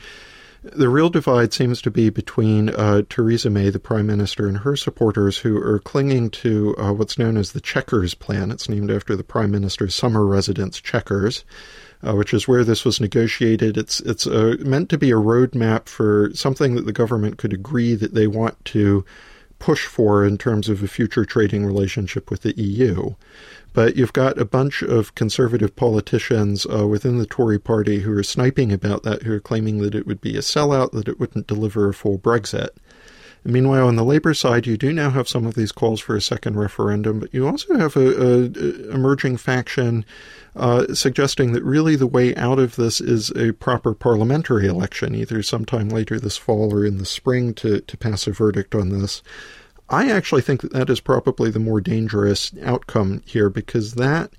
the 0.63 0.91
real 0.91 1.09
divide 1.09 1.55
seems 1.55 1.81
to 1.81 1.91
be 1.91 2.11
between 2.11 2.69
uh, 2.69 3.03
Theresa 3.09 3.49
May, 3.49 3.71
the 3.71 3.79
Prime 3.79 4.07
Minister, 4.07 4.47
and 4.47 4.59
her 4.59 4.77
supporters 4.77 5.39
who 5.39 5.57
are 5.57 5.79
clinging 5.79 6.29
to 6.31 6.77
uh, 6.77 6.93
what's 6.93 7.19
known 7.19 7.39
as 7.39 7.53
the 7.53 7.63
Chequers 7.63 8.13
Plan. 8.13 8.51
It's 8.51 8.69
named 8.69 8.91
after 8.91 9.17
the 9.17 9.25
Prime 9.25 9.51
Minister's 9.51 9.95
summer 9.95 10.27
residence, 10.27 10.81
Chequers. 10.81 11.45
Uh, 12.03 12.15
which 12.15 12.33
is 12.33 12.49
where 12.49 12.65
this 12.65 12.83
was 12.83 12.99
negotiated. 12.99 13.77
It's 13.77 14.01
it's 14.01 14.27
uh, 14.27 14.57
meant 14.61 14.89
to 14.89 14.97
be 14.97 15.11
a 15.11 15.17
roadmap 15.17 15.87
for 15.87 16.31
something 16.33 16.75
that 16.77 16.87
the 16.87 16.95
government 16.95 17.37
could 17.37 17.53
agree 17.53 17.95
that 17.95 18.15
they 18.15 18.27
want 18.27 18.65
to 18.65 19.05
push 19.61 19.87
for 19.87 20.25
in 20.25 20.37
terms 20.37 20.69
of 20.69 20.83
a 20.83 20.89
future 20.89 21.25
trading 21.25 21.65
relationship 21.65 22.31
with 22.31 22.41
the 22.43 22.61
EU. 22.61 23.15
But 23.73 23.95
you've 23.95 24.13
got 24.13 24.41
a 24.41 24.45
bunch 24.45 24.83
of 24.83 25.15
conservative 25.15 25.77
politicians 25.77 26.67
uh, 26.67 26.89
within 26.89 27.19
the 27.19 27.27
Tory 27.27 27.61
party 27.61 28.01
who 28.01 28.13
are 28.19 28.25
sniping 28.25 28.73
about 28.73 29.05
that, 29.05 29.23
who 29.23 29.33
are 29.35 29.41
claiming 29.41 29.79
that 29.79 29.95
it 29.95 30.09
would 30.09 30.21
be 30.21 30.37
a 30.37 30.41
sellout, 30.41 30.91
that 30.91 31.07
it 31.07 31.21
wouldn't 31.21 31.47
deliver 31.47 31.89
a 31.89 31.95
full 31.95 32.19
Brexit. 32.19 32.71
Meanwhile, 33.45 33.89
on 33.89 33.97
the 33.97 34.05
Labour 34.05 34.35
side, 34.35 34.67
you 34.67 34.77
do 34.77 34.93
now 34.93 35.11
have 35.11 35.29
some 35.29 35.47
of 35.47 35.55
these 35.55 35.73
calls 35.73 36.01
for 36.01 36.15
a 36.15 36.21
second 36.21 36.57
referendum, 36.57 37.21
but 37.21 37.33
you 37.33 37.47
also 37.47 37.79
have 37.79 37.97
a, 37.97 38.01
a, 38.01 38.43
a 38.45 38.91
emerging 38.91 39.39
faction 39.39 40.05
uh, 40.57 40.93
suggesting 40.93 41.53
that 41.53 41.65
really 41.65 41.97
the 41.97 42.07
way 42.07 42.35
out 42.37 42.59
of 42.59 42.77
this 42.77 43.01
is 43.01 43.31
a 43.37 43.53
proper 43.53 43.95
parliamentary 43.95 44.67
election, 44.67 45.15
either 45.15 45.43
sometime 45.43 45.89
later 45.89 46.21
this 46.21 46.37
fall 46.37 46.75
or 46.75 46.85
in 46.85 46.99
the 46.99 47.07
spring, 47.07 47.55
to, 47.55 47.81
to 47.81 47.97
pass 47.97 48.27
a 48.27 48.33
verdict 48.33 48.75
on 48.75 48.91
this. 48.91 49.23
I 49.89 50.11
actually 50.11 50.43
think 50.43 50.61
that 50.61 50.73
that 50.73 50.91
is 50.91 51.01
probably 51.01 51.51
the 51.51 51.59
more 51.59 51.81
dangerous 51.81 52.53
outcome 52.63 53.23
here 53.25 53.49
because 53.49 53.95
that 53.95 54.33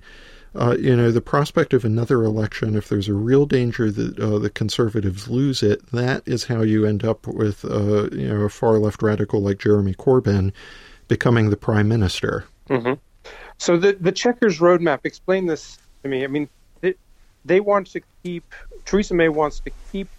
uh, 0.56 0.76
you 0.78 0.96
know, 0.96 1.12
the 1.12 1.22
prospect 1.22 1.74
of 1.74 1.86
another 1.86 2.24
election, 2.24 2.76
if 2.76 2.90
there's 2.90 3.08
a 3.08 3.14
real 3.14 3.46
danger 3.46 3.90
that 3.90 4.20
uh, 4.20 4.38
the 4.38 4.50
conservatives 4.50 5.30
lose 5.30 5.64
it, 5.64 5.86
that 5.92 6.24
is 6.26 6.46
how 6.46 6.62
you 6.62 6.86
end 6.86 7.06
up 7.06 7.26
with, 7.26 7.64
uh, 7.64 8.10
you 8.12 8.28
know, 8.28 8.42
a 8.42 8.50
far 8.50 8.78
left 8.78 9.02
radical 9.02 9.42
like 9.42 9.60
Jeremy 9.60 9.94
Corbyn 9.94 10.52
becoming 11.08 11.50
the 11.50 11.58
prime 11.58 11.88
minister. 11.88 12.46
Mm-hmm. 12.70 12.94
So 13.58 13.78
the 13.78 13.94
the 13.94 14.12
Chequers 14.12 14.60
roadmap. 14.60 15.00
Explain 15.04 15.46
this 15.46 15.78
to 16.04 16.10
me. 16.10 16.24
I 16.24 16.28
mean, 16.28 16.50
they, 16.82 16.96
they 17.46 17.60
want 17.60 17.88
to 17.88 18.02
keep 18.24 18.44
Theresa 18.86 19.14
May 19.14 19.30
wants 19.30 19.60
to 19.62 19.72
keep 19.92 20.10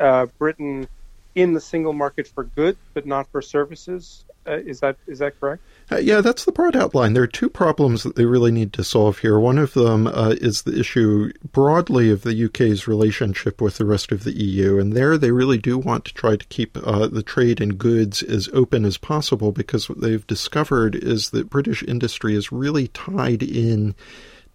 uh, 0.00 0.26
Britain 0.38 0.88
in 1.34 1.52
the 1.52 1.60
single 1.60 1.92
market 1.92 2.28
for 2.28 2.44
goods, 2.44 2.78
but 2.94 3.06
not 3.06 3.26
for 3.30 3.42
services. 3.42 4.24
Uh, 4.44 4.58
is 4.58 4.80
that 4.80 4.96
is 5.06 5.20
that 5.20 5.38
correct? 5.38 5.62
Uh, 5.90 5.98
yeah, 5.98 6.20
that's 6.20 6.44
the 6.44 6.52
broad 6.52 6.74
outline. 6.74 7.12
There 7.12 7.22
are 7.22 7.28
two 7.28 7.48
problems 7.48 8.02
that 8.02 8.16
they 8.16 8.24
really 8.24 8.50
need 8.50 8.72
to 8.72 8.82
solve 8.82 9.18
here. 9.18 9.38
One 9.38 9.58
of 9.58 9.74
them 9.74 10.08
uh, 10.08 10.34
is 10.40 10.62
the 10.62 10.78
issue 10.78 11.32
broadly 11.52 12.10
of 12.10 12.22
the 12.22 12.44
UK's 12.46 12.88
relationship 12.88 13.60
with 13.60 13.78
the 13.78 13.84
rest 13.84 14.10
of 14.10 14.24
the 14.24 14.32
EU, 14.32 14.80
and 14.80 14.94
there 14.94 15.16
they 15.16 15.30
really 15.30 15.58
do 15.58 15.78
want 15.78 16.04
to 16.06 16.14
try 16.14 16.34
to 16.34 16.46
keep 16.46 16.76
uh, 16.76 17.06
the 17.06 17.22
trade 17.22 17.60
in 17.60 17.74
goods 17.74 18.22
as 18.22 18.48
open 18.52 18.84
as 18.84 18.98
possible 18.98 19.52
because 19.52 19.88
what 19.88 20.00
they've 20.00 20.26
discovered 20.26 20.96
is 20.96 21.30
that 21.30 21.50
British 21.50 21.84
industry 21.84 22.34
is 22.34 22.50
really 22.50 22.88
tied 22.88 23.44
in 23.44 23.94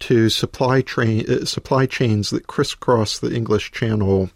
to 0.00 0.28
supply 0.28 0.82
train 0.82 1.24
uh, 1.30 1.46
supply 1.46 1.86
chains 1.86 2.28
that 2.28 2.46
crisscross 2.46 3.18
the 3.18 3.34
English 3.34 3.72
Channel 3.72 4.30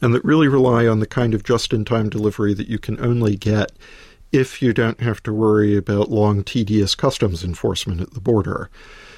and 0.00 0.14
that 0.14 0.24
really 0.24 0.48
rely 0.48 0.86
on 0.86 1.00
the 1.00 1.06
kind 1.06 1.34
of 1.34 1.42
just-in-time 1.42 2.08
delivery 2.08 2.54
that 2.54 2.68
you 2.68 2.78
can 2.78 2.98
only 3.00 3.36
get 3.36 3.72
if 4.32 4.62
you 4.62 4.72
don't 4.72 5.00
have 5.00 5.22
to 5.24 5.32
worry 5.32 5.76
about 5.76 6.10
long, 6.10 6.42
tedious 6.42 6.94
customs 6.94 7.44
enforcement 7.44 8.00
at 8.00 8.14
the 8.14 8.20
border. 8.20 8.70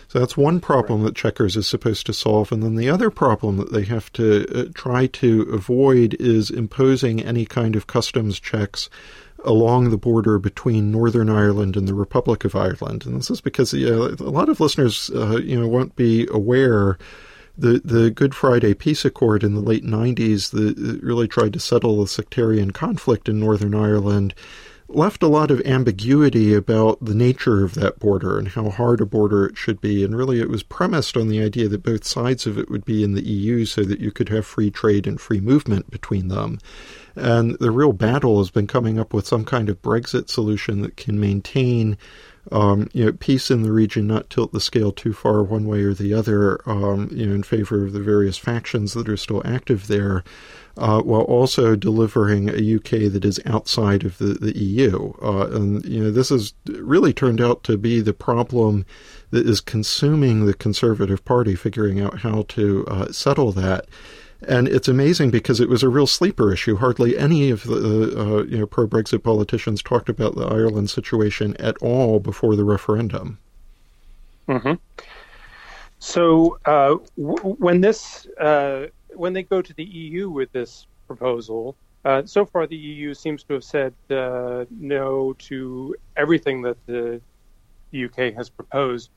So 0.08 0.18
that's 0.18 0.36
one 0.36 0.60
problem 0.60 1.02
that 1.02 1.14
Chequers 1.14 1.56
is 1.56 1.66
supposed 1.66 2.06
to 2.06 2.12
solve. 2.12 2.52
And 2.52 2.62
then 2.62 2.76
the 2.76 2.90
other 2.90 3.10
problem 3.10 3.56
that 3.56 3.72
they 3.72 3.84
have 3.84 4.12
to 4.12 4.46
uh, 4.54 4.70
try 4.74 5.06
to 5.06 5.42
avoid 5.52 6.14
is 6.20 6.50
imposing 6.50 7.22
any 7.22 7.46
kind 7.46 7.74
of 7.74 7.86
customs 7.86 8.38
checks 8.38 8.88
along 9.44 9.90
the 9.90 9.98
border 9.98 10.38
between 10.38 10.90
Northern 10.90 11.28
Ireland 11.28 11.76
and 11.76 11.86
the 11.86 11.94
Republic 11.94 12.44
of 12.44 12.56
Ireland. 12.56 13.04
And 13.06 13.16
this 13.16 13.30
is 13.30 13.40
because 13.40 13.74
uh, 13.74 14.16
a 14.18 14.30
lot 14.30 14.48
of 14.48 14.60
listeners, 14.60 15.10
uh, 15.14 15.38
you 15.38 15.58
know, 15.58 15.68
won't 15.68 15.96
be 15.96 16.26
aware 16.30 16.98
the 17.56 17.80
the 17.84 18.10
Good 18.10 18.34
Friday 18.34 18.74
Peace 18.74 19.04
Accord 19.04 19.44
in 19.44 19.54
the 19.54 19.60
late 19.60 19.84
90s 19.84 20.50
that 20.50 21.00
really 21.02 21.28
tried 21.28 21.52
to 21.52 21.60
settle 21.60 22.00
the 22.00 22.08
sectarian 22.08 22.72
conflict 22.72 23.28
in 23.28 23.38
Northern 23.38 23.74
Ireland 23.74 24.34
left 24.88 25.22
a 25.22 25.28
lot 25.28 25.50
of 25.50 25.60
ambiguity 25.62 26.54
about 26.54 27.04
the 27.04 27.14
nature 27.14 27.64
of 27.64 27.74
that 27.74 27.98
border 27.98 28.38
and 28.38 28.48
how 28.48 28.68
hard 28.68 29.00
a 29.00 29.06
border 29.06 29.46
it 29.46 29.56
should 29.56 29.80
be. 29.80 30.04
And 30.04 30.16
really, 30.16 30.40
it 30.40 30.48
was 30.48 30.62
premised 30.62 31.16
on 31.16 31.28
the 31.28 31.42
idea 31.42 31.68
that 31.68 31.82
both 31.82 32.04
sides 32.04 32.46
of 32.46 32.58
it 32.58 32.70
would 32.70 32.84
be 32.84 33.02
in 33.02 33.14
the 33.14 33.26
EU 33.26 33.64
so 33.64 33.82
that 33.84 34.00
you 34.00 34.10
could 34.10 34.28
have 34.28 34.46
free 34.46 34.70
trade 34.70 35.06
and 35.06 35.20
free 35.20 35.40
movement 35.40 35.90
between 35.90 36.28
them. 36.28 36.58
And 37.16 37.58
the 37.58 37.70
real 37.70 37.92
battle 37.92 38.38
has 38.38 38.50
been 38.50 38.66
coming 38.66 38.98
up 38.98 39.14
with 39.14 39.26
some 39.26 39.44
kind 39.44 39.68
of 39.68 39.82
Brexit 39.82 40.28
solution 40.28 40.82
that 40.82 40.96
can 40.96 41.18
maintain 41.18 41.96
um, 42.52 42.88
you 42.92 43.04
know, 43.06 43.12
peace 43.12 43.50
in 43.50 43.62
the 43.62 43.72
region, 43.72 44.06
not 44.06 44.30
tilt 44.30 44.52
the 44.52 44.60
scale 44.60 44.92
too 44.92 45.12
far 45.12 45.42
one 45.42 45.66
way 45.66 45.82
or 45.82 45.94
the 45.94 46.12
other, 46.12 46.60
um, 46.68 47.08
you 47.12 47.26
know, 47.26 47.34
in 47.34 47.42
favor 47.42 47.84
of 47.84 47.92
the 47.92 48.00
various 48.00 48.36
factions 48.36 48.92
that 48.94 49.08
are 49.08 49.16
still 49.16 49.42
active 49.44 49.86
there, 49.86 50.22
uh, 50.76 51.00
while 51.00 51.22
also 51.22 51.76
delivering 51.76 52.48
a 52.48 52.76
UK 52.76 53.10
that 53.12 53.24
is 53.24 53.40
outside 53.46 54.04
of 54.04 54.18
the, 54.18 54.34
the 54.34 54.56
EU. 54.58 55.12
Uh, 55.22 55.48
and, 55.52 55.84
you 55.84 56.02
know, 56.02 56.10
this 56.10 56.28
has 56.28 56.52
really 56.66 57.12
turned 57.12 57.40
out 57.40 57.62
to 57.64 57.78
be 57.78 58.00
the 58.00 58.12
problem 58.12 58.84
that 59.30 59.46
is 59.46 59.60
consuming 59.60 60.46
the 60.46 60.54
Conservative 60.54 61.24
Party, 61.24 61.54
figuring 61.54 62.00
out 62.00 62.20
how 62.20 62.42
to 62.48 62.86
uh, 62.88 63.10
settle 63.10 63.52
that. 63.52 63.86
And 64.48 64.68
it's 64.68 64.88
amazing 64.88 65.30
because 65.30 65.60
it 65.60 65.68
was 65.68 65.82
a 65.82 65.88
real 65.88 66.06
sleeper 66.06 66.52
issue. 66.52 66.76
Hardly 66.76 67.16
any 67.16 67.50
of 67.50 67.64
the 67.64 68.14
uh, 68.16 68.42
you 68.44 68.58
know 68.58 68.66
pro 68.66 68.86
Brexit 68.86 69.22
politicians 69.22 69.82
talked 69.82 70.08
about 70.08 70.34
the 70.34 70.46
Ireland 70.46 70.90
situation 70.90 71.56
at 71.58 71.76
all 71.78 72.20
before 72.20 72.56
the 72.56 72.64
referendum. 72.64 73.38
Mm-hmm. 74.48 74.74
So 75.98 76.58
uh, 76.64 76.96
w- 77.16 77.56
when 77.56 77.80
this 77.80 78.26
uh, 78.38 78.86
when 79.14 79.32
they 79.32 79.42
go 79.42 79.62
to 79.62 79.72
the 79.72 79.84
EU 79.84 80.28
with 80.28 80.52
this 80.52 80.86
proposal, 81.06 81.76
uh, 82.04 82.22
so 82.26 82.44
far 82.44 82.66
the 82.66 82.76
EU 82.76 83.14
seems 83.14 83.42
to 83.44 83.54
have 83.54 83.64
said 83.64 83.94
uh, 84.10 84.64
no 84.70 85.34
to 85.38 85.96
everything 86.16 86.62
that 86.62 86.76
the 86.86 87.20
UK 87.94 88.34
has 88.34 88.50
proposed. 88.50 89.10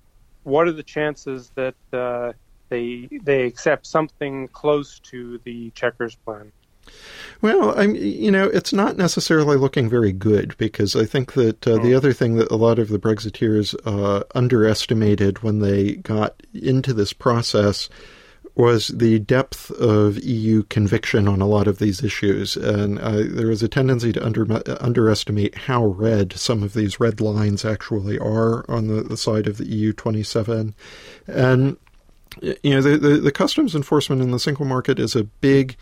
What 0.44 0.68
are 0.68 0.72
the 0.72 0.84
chances 0.84 1.52
that 1.56 1.76
uh, 1.92 2.32
they 2.70 3.08
they 3.24 3.44
accept 3.44 3.86
something 3.86 4.48
close 4.50 5.00
to 5.00 5.40
the 5.44 5.72
Chequers 5.72 6.16
plan? 6.16 6.52
Well, 7.42 7.78
I'm, 7.78 7.96
you 7.96 8.32
know, 8.32 8.46
it's 8.46 8.74
not 8.74 8.98
necessarily 8.98 9.58
looking 9.58 9.90
very 9.90 10.12
good 10.12 10.58
because 10.58 10.96
I 10.96 11.06
think 11.06 11.34
that 11.34 11.68
uh, 11.68 11.76
the 11.76 11.90
hmm. 11.90 11.98
other 11.98 12.14
thing 12.14 12.36
that 12.38 12.52
a 12.52 12.56
lot 12.56 12.80
of 12.80 12.90
the 12.90 13.00
Brexiteers 13.00 13.76
uh, 13.86 14.24
underestimated 14.34 15.44
when 15.44 15.60
they 15.60 15.96
got 15.96 16.42
into 16.54 16.94
this 16.94 17.14
process 17.14 17.90
was 18.58 18.88
the 18.88 19.20
depth 19.20 19.70
of 19.72 20.18
EU 20.24 20.64
conviction 20.64 21.28
on 21.28 21.42
a 21.42 21.48
lot 21.48 21.68
of 21.68 21.78
these 21.78 22.04
issues, 22.04 22.58
and 22.58 22.98
uh, 22.98 23.18
there 23.18 23.52
is 23.52 23.62
a 23.62 23.68
tendency 23.68 24.12
to 24.12 24.26
under, 24.26 24.48
underestimate 24.82 25.54
how 25.54 25.86
red 25.86 26.34
some 26.34 26.64
of 26.64 26.74
these 26.74 27.00
red 27.00 27.22
lines 27.22 27.64
actually 27.64 28.18
are 28.18 28.66
on 28.70 28.88
the, 28.88 29.04
the 29.04 29.16
side 29.16 29.46
of 29.46 29.58
the 29.58 29.68
EU 29.68 29.94
27. 29.94 30.74
And 31.28 31.78
you 32.42 32.72
know, 32.72 32.82
the, 32.82 32.98
the, 32.98 33.18
the 33.18 33.32
customs 33.32 33.76
enforcement 33.76 34.22
in 34.22 34.32
the 34.32 34.40
single 34.40 34.66
market 34.66 35.00
is 35.00 35.16
a 35.16 35.24
big 35.24 35.76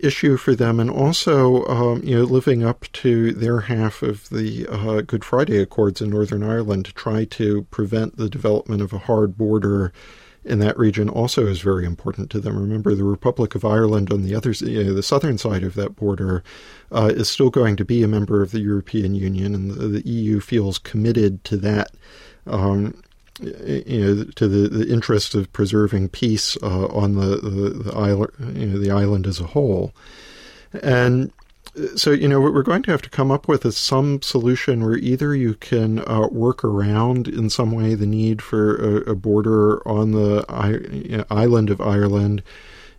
issue 0.00 0.36
for 0.36 0.54
them, 0.54 0.80
and 0.80 0.90
also, 0.90 1.64
um, 1.66 2.02
you 2.02 2.16
know, 2.16 2.24
living 2.24 2.64
up 2.64 2.86
to 2.92 3.32
their 3.32 3.60
half 3.60 4.02
of 4.02 4.28
the 4.30 4.66
uh, 4.68 5.00
Good 5.02 5.24
Friday 5.24 5.58
Accords 5.58 6.00
in 6.00 6.10
Northern 6.10 6.42
Ireland 6.42 6.86
to 6.86 6.92
try 6.92 7.24
to 7.24 7.62
prevent 7.70 8.16
the 8.16 8.28
development 8.28 8.82
of 8.82 8.92
a 8.92 8.98
hard 8.98 9.36
border 9.38 9.92
in 10.46 10.60
that 10.60 10.78
region 10.78 11.08
also 11.08 11.46
is 11.46 11.60
very 11.60 11.84
important 11.84 12.30
to 12.30 12.40
them. 12.40 12.56
Remember, 12.56 12.94
the 12.94 13.04
Republic 13.04 13.54
of 13.56 13.64
Ireland 13.64 14.12
on 14.12 14.22
the 14.22 14.34
other, 14.34 14.52
you 14.52 14.84
know, 14.84 14.94
the 14.94 15.02
southern 15.02 15.38
side 15.38 15.64
of 15.64 15.74
that 15.74 15.96
border, 15.96 16.44
uh, 16.92 17.10
is 17.14 17.28
still 17.28 17.50
going 17.50 17.76
to 17.76 17.84
be 17.84 18.02
a 18.02 18.08
member 18.08 18.42
of 18.42 18.52
the 18.52 18.60
European 18.60 19.14
Union, 19.14 19.54
and 19.54 19.72
the, 19.72 19.88
the 19.88 20.08
EU 20.08 20.40
feels 20.40 20.78
committed 20.78 21.42
to 21.44 21.56
that. 21.58 21.90
Um, 22.46 23.02
you 23.40 24.00
know, 24.00 24.24
to 24.36 24.48
the, 24.48 24.68
the 24.68 24.92
interest 24.92 25.34
of 25.34 25.52
preserving 25.52 26.08
peace 26.08 26.56
uh, 26.62 26.86
on 26.86 27.14
the 27.14 27.36
the, 27.36 27.70
the 27.84 27.92
island, 27.94 28.32
you 28.56 28.66
know, 28.66 28.78
the 28.78 28.90
island 28.90 29.26
as 29.26 29.40
a 29.40 29.46
whole, 29.46 29.92
and 30.82 31.32
so 31.94 32.10
you 32.10 32.26
know 32.26 32.40
what 32.40 32.54
we're 32.54 32.62
going 32.62 32.82
to 32.82 32.90
have 32.90 33.02
to 33.02 33.10
come 33.10 33.30
up 33.30 33.48
with 33.48 33.64
is 33.66 33.76
some 33.76 34.22
solution 34.22 34.84
where 34.84 34.96
either 34.96 35.34
you 35.34 35.54
can 35.54 35.98
uh, 36.08 36.26
work 36.28 36.64
around 36.64 37.28
in 37.28 37.50
some 37.50 37.72
way 37.72 37.94
the 37.94 38.06
need 38.06 38.40
for 38.40 38.76
a, 38.76 39.10
a 39.10 39.14
border 39.14 39.86
on 39.86 40.12
the 40.12 41.26
island 41.30 41.70
of 41.70 41.80
Ireland. 41.80 42.42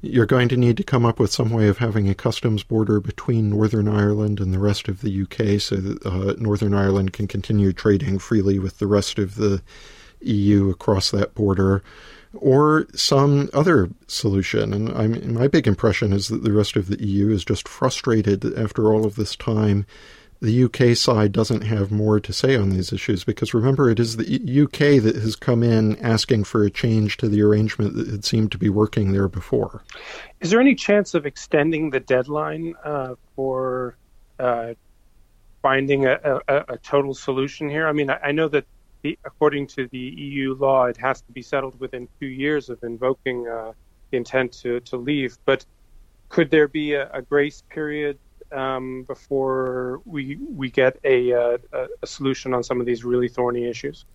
You're 0.02 0.28
going 0.28 0.48
to 0.50 0.58
need 0.58 0.78
to 0.78 0.84
come 0.84 1.08
up 1.08 1.20
with 1.20 1.32
some 1.32 1.50
way 1.50 1.68
of 1.68 1.80
having 1.80 2.08
a 2.08 2.14
customs 2.14 2.62
border 2.62 3.00
between 3.00 3.50
Northern 3.50 3.88
Ireland 3.88 4.40
and 4.40 4.54
the 4.54 4.60
rest 4.60 4.88
of 4.88 5.02
the 5.02 5.24
UK, 5.24 5.60
so 5.60 5.76
that 5.78 6.06
uh, 6.06 6.36
Northern 6.38 6.76
Ireland 6.76 7.14
can 7.14 7.28
continue 7.28 7.74
trading 7.74 8.20
freely 8.20 8.60
with 8.60 8.78
the 8.78 8.86
rest 8.86 9.18
of 9.18 9.36
the 9.36 9.64
EU 10.22 10.70
across 10.70 11.12
that 11.12 11.34
border 11.36 11.84
or 12.34 12.88
some 12.94 13.50
other 13.54 13.90
solution. 14.08 14.74
And 14.74 14.90
I'm, 14.90 15.34
my 15.34 15.48
big 15.48 15.68
impression 15.68 16.14
is 16.14 16.28
that 16.28 16.44
the 16.44 16.52
rest 16.52 16.76
of 16.76 16.88
the 16.88 17.04
EU 17.04 17.30
is 17.30 17.46
just 17.46 17.68
frustrated 17.68 18.42
that 18.42 18.58
after 18.58 18.92
all 18.92 19.06
of 19.06 19.16
this 19.16 19.36
time. 19.36 19.86
The 20.40 20.66
UK 20.66 20.96
side 20.96 21.32
doesn't 21.32 21.62
have 21.62 21.92
more 21.92 22.20
to 22.20 22.32
say 22.32 22.56
on 22.56 22.70
these 22.70 22.94
issues 22.94 23.24
because 23.24 23.56
remember, 23.56 23.90
it 23.90 24.00
is 24.00 24.18
the 24.18 24.64
UK 24.64 25.02
that 25.02 25.16
has 25.16 25.36
come 25.36 25.64
in 25.64 25.98
asking 25.98 26.44
for 26.44 26.64
a 26.64 26.70
change 26.70 27.18
to 27.18 27.28
the 27.28 27.42
arrangement 27.42 27.96
that 27.96 28.08
had 28.08 28.24
seemed 28.24 28.52
to 28.52 28.60
be 28.60 28.70
working 28.70 29.14
there 29.14 29.28
before. 29.28 29.84
Is 30.40 30.52
there 30.52 30.62
any 30.62 30.76
chance 30.76 31.16
of 31.16 31.26
extending 31.26 31.90
the 31.90 32.00
deadline 32.00 32.76
uh, 32.84 33.16
for 33.36 33.98
uh, 34.38 34.76
finding 35.64 36.06
a, 36.06 36.20
a, 36.48 36.66
a, 36.70 36.78
total 36.78 37.16
solution 37.16 37.68
here? 37.68 37.88
I 37.88 37.92
mean, 37.92 38.12
I, 38.12 38.20
I 38.26 38.32
know 38.32 38.48
that 38.50 38.66
according 39.26 39.68
to 39.76 39.88
the 39.88 40.06
EU 40.28 40.56
law, 40.56 40.86
it 40.86 40.98
has 40.98 41.22
to 41.22 41.32
be 41.32 41.42
settled 41.42 41.80
within 41.80 42.08
two 42.20 42.28
years 42.28 42.70
of 42.70 42.78
invoking 42.84 43.48
uh, 43.48 43.74
the 44.10 44.18
intent 44.18 44.52
to, 44.62 44.80
to 44.82 44.98
leave. 44.98 45.38
But 45.46 45.66
could 46.30 46.50
there 46.50 46.68
be 46.68 46.94
a, 46.94 47.10
a 47.12 47.22
grace 47.22 47.64
period 47.70 48.18
um, 48.52 49.04
before 49.04 50.02
we 50.06 50.38
we 50.38 50.70
get 50.70 50.98
a, 51.04 51.34
uh, 51.34 51.58
a, 52.02 52.08
solution 52.08 52.54
on 52.54 52.64
some 52.64 52.80
of 52.80 52.86
these 52.86 53.04
really 53.04 53.28
thorny 53.28 53.66
issues? 53.66 54.06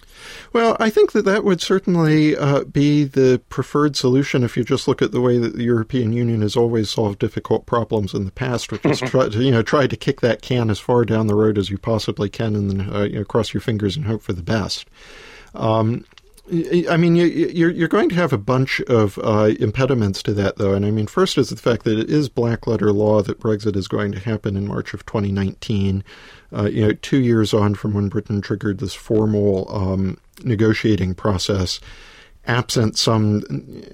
Well, 0.53 0.77
I 0.81 0.91
think 0.91 1.13
that 1.13 1.25
that 1.25 1.45
would 1.45 1.61
certainly 1.61 2.37
uh, 2.37 2.65
be 2.65 3.05
the 3.05 3.41
preferred 3.49 3.97
solution 3.97 4.43
if 4.43 4.57
you 4.57 4.65
just 4.65 4.89
look 4.89 5.03
at 5.03 5.13
the 5.13 5.21
way 5.21 5.39
that 5.39 5.57
the 5.57 5.65
European 5.65 6.13
Union 6.13 6.43
has 6.43 6.57
always 6.57 6.91
solved 6.91 7.19
difficult 7.19 7.67
problems 7.67 8.15
in 8.15 8.25
the 8.25 8.33
past, 8.33 8.73
which 8.73 8.85
is 8.85 9.01
try 9.11 9.29
to, 9.29 9.43
you 9.43 9.51
know 9.51 9.63
try 9.63 9.87
to 9.87 9.97
kick 9.97 10.21
that 10.21 10.43
can 10.43 10.71
as 10.71 10.79
far 10.79 11.05
down 11.05 11.27
the 11.27 11.35
road 11.35 11.59
as 11.59 11.71
you 11.71 11.79
possibly 11.79 12.29
can, 12.29 12.55
and 12.55 12.71
then 12.71 12.95
uh, 12.95 13.03
you 13.03 13.19
know, 13.19 13.25
cross 13.25 13.53
your 13.53 13.61
fingers 13.61 13.97
and 13.97 14.07
hope 14.07 14.23
for 14.23 14.33
the 14.33 14.43
best. 14.43 14.87
Um, 15.55 16.05
I 16.51 16.97
mean, 16.97 17.15
you're 17.15 17.71
you're 17.71 17.89
going 17.89 18.09
to 18.09 18.17
have 18.17 18.33
a 18.33 18.39
bunch 18.39 18.81
of 18.83 19.17
uh, 19.23 19.53
impediments 19.61 20.25
to 20.25 20.35
that, 20.35 20.57
though, 20.57 20.75
and 20.75 20.85
I 20.85 20.91
mean, 20.91 21.07
first 21.07 21.39
is 21.39 21.51
the 21.51 21.57
fact 21.57 21.85
that 21.85 21.99
it 21.99 22.11
is 22.11 22.29
black 22.29 22.67
letter 22.67 22.93
law 22.93 23.23
that 23.23 23.39
Brexit 23.39 23.77
is 23.77 23.87
going 23.87 24.11
to 24.13 24.19
happen 24.19 24.57
in 24.57 24.67
March 24.67 24.93
of 24.93 25.07
2019. 25.07 26.03
Uh, 26.53 26.65
you 26.65 26.85
know, 26.85 26.93
two 26.95 27.21
years 27.21 27.55
on 27.55 27.77
from 27.77 27.95
when 27.95 28.09
Britain 28.09 28.41
triggered 28.41 28.79
this 28.79 28.93
formal 28.93 29.73
um, 29.73 30.19
negotiating 30.43 31.15
process, 31.15 31.79
absent 32.45 32.99
some 32.99 33.45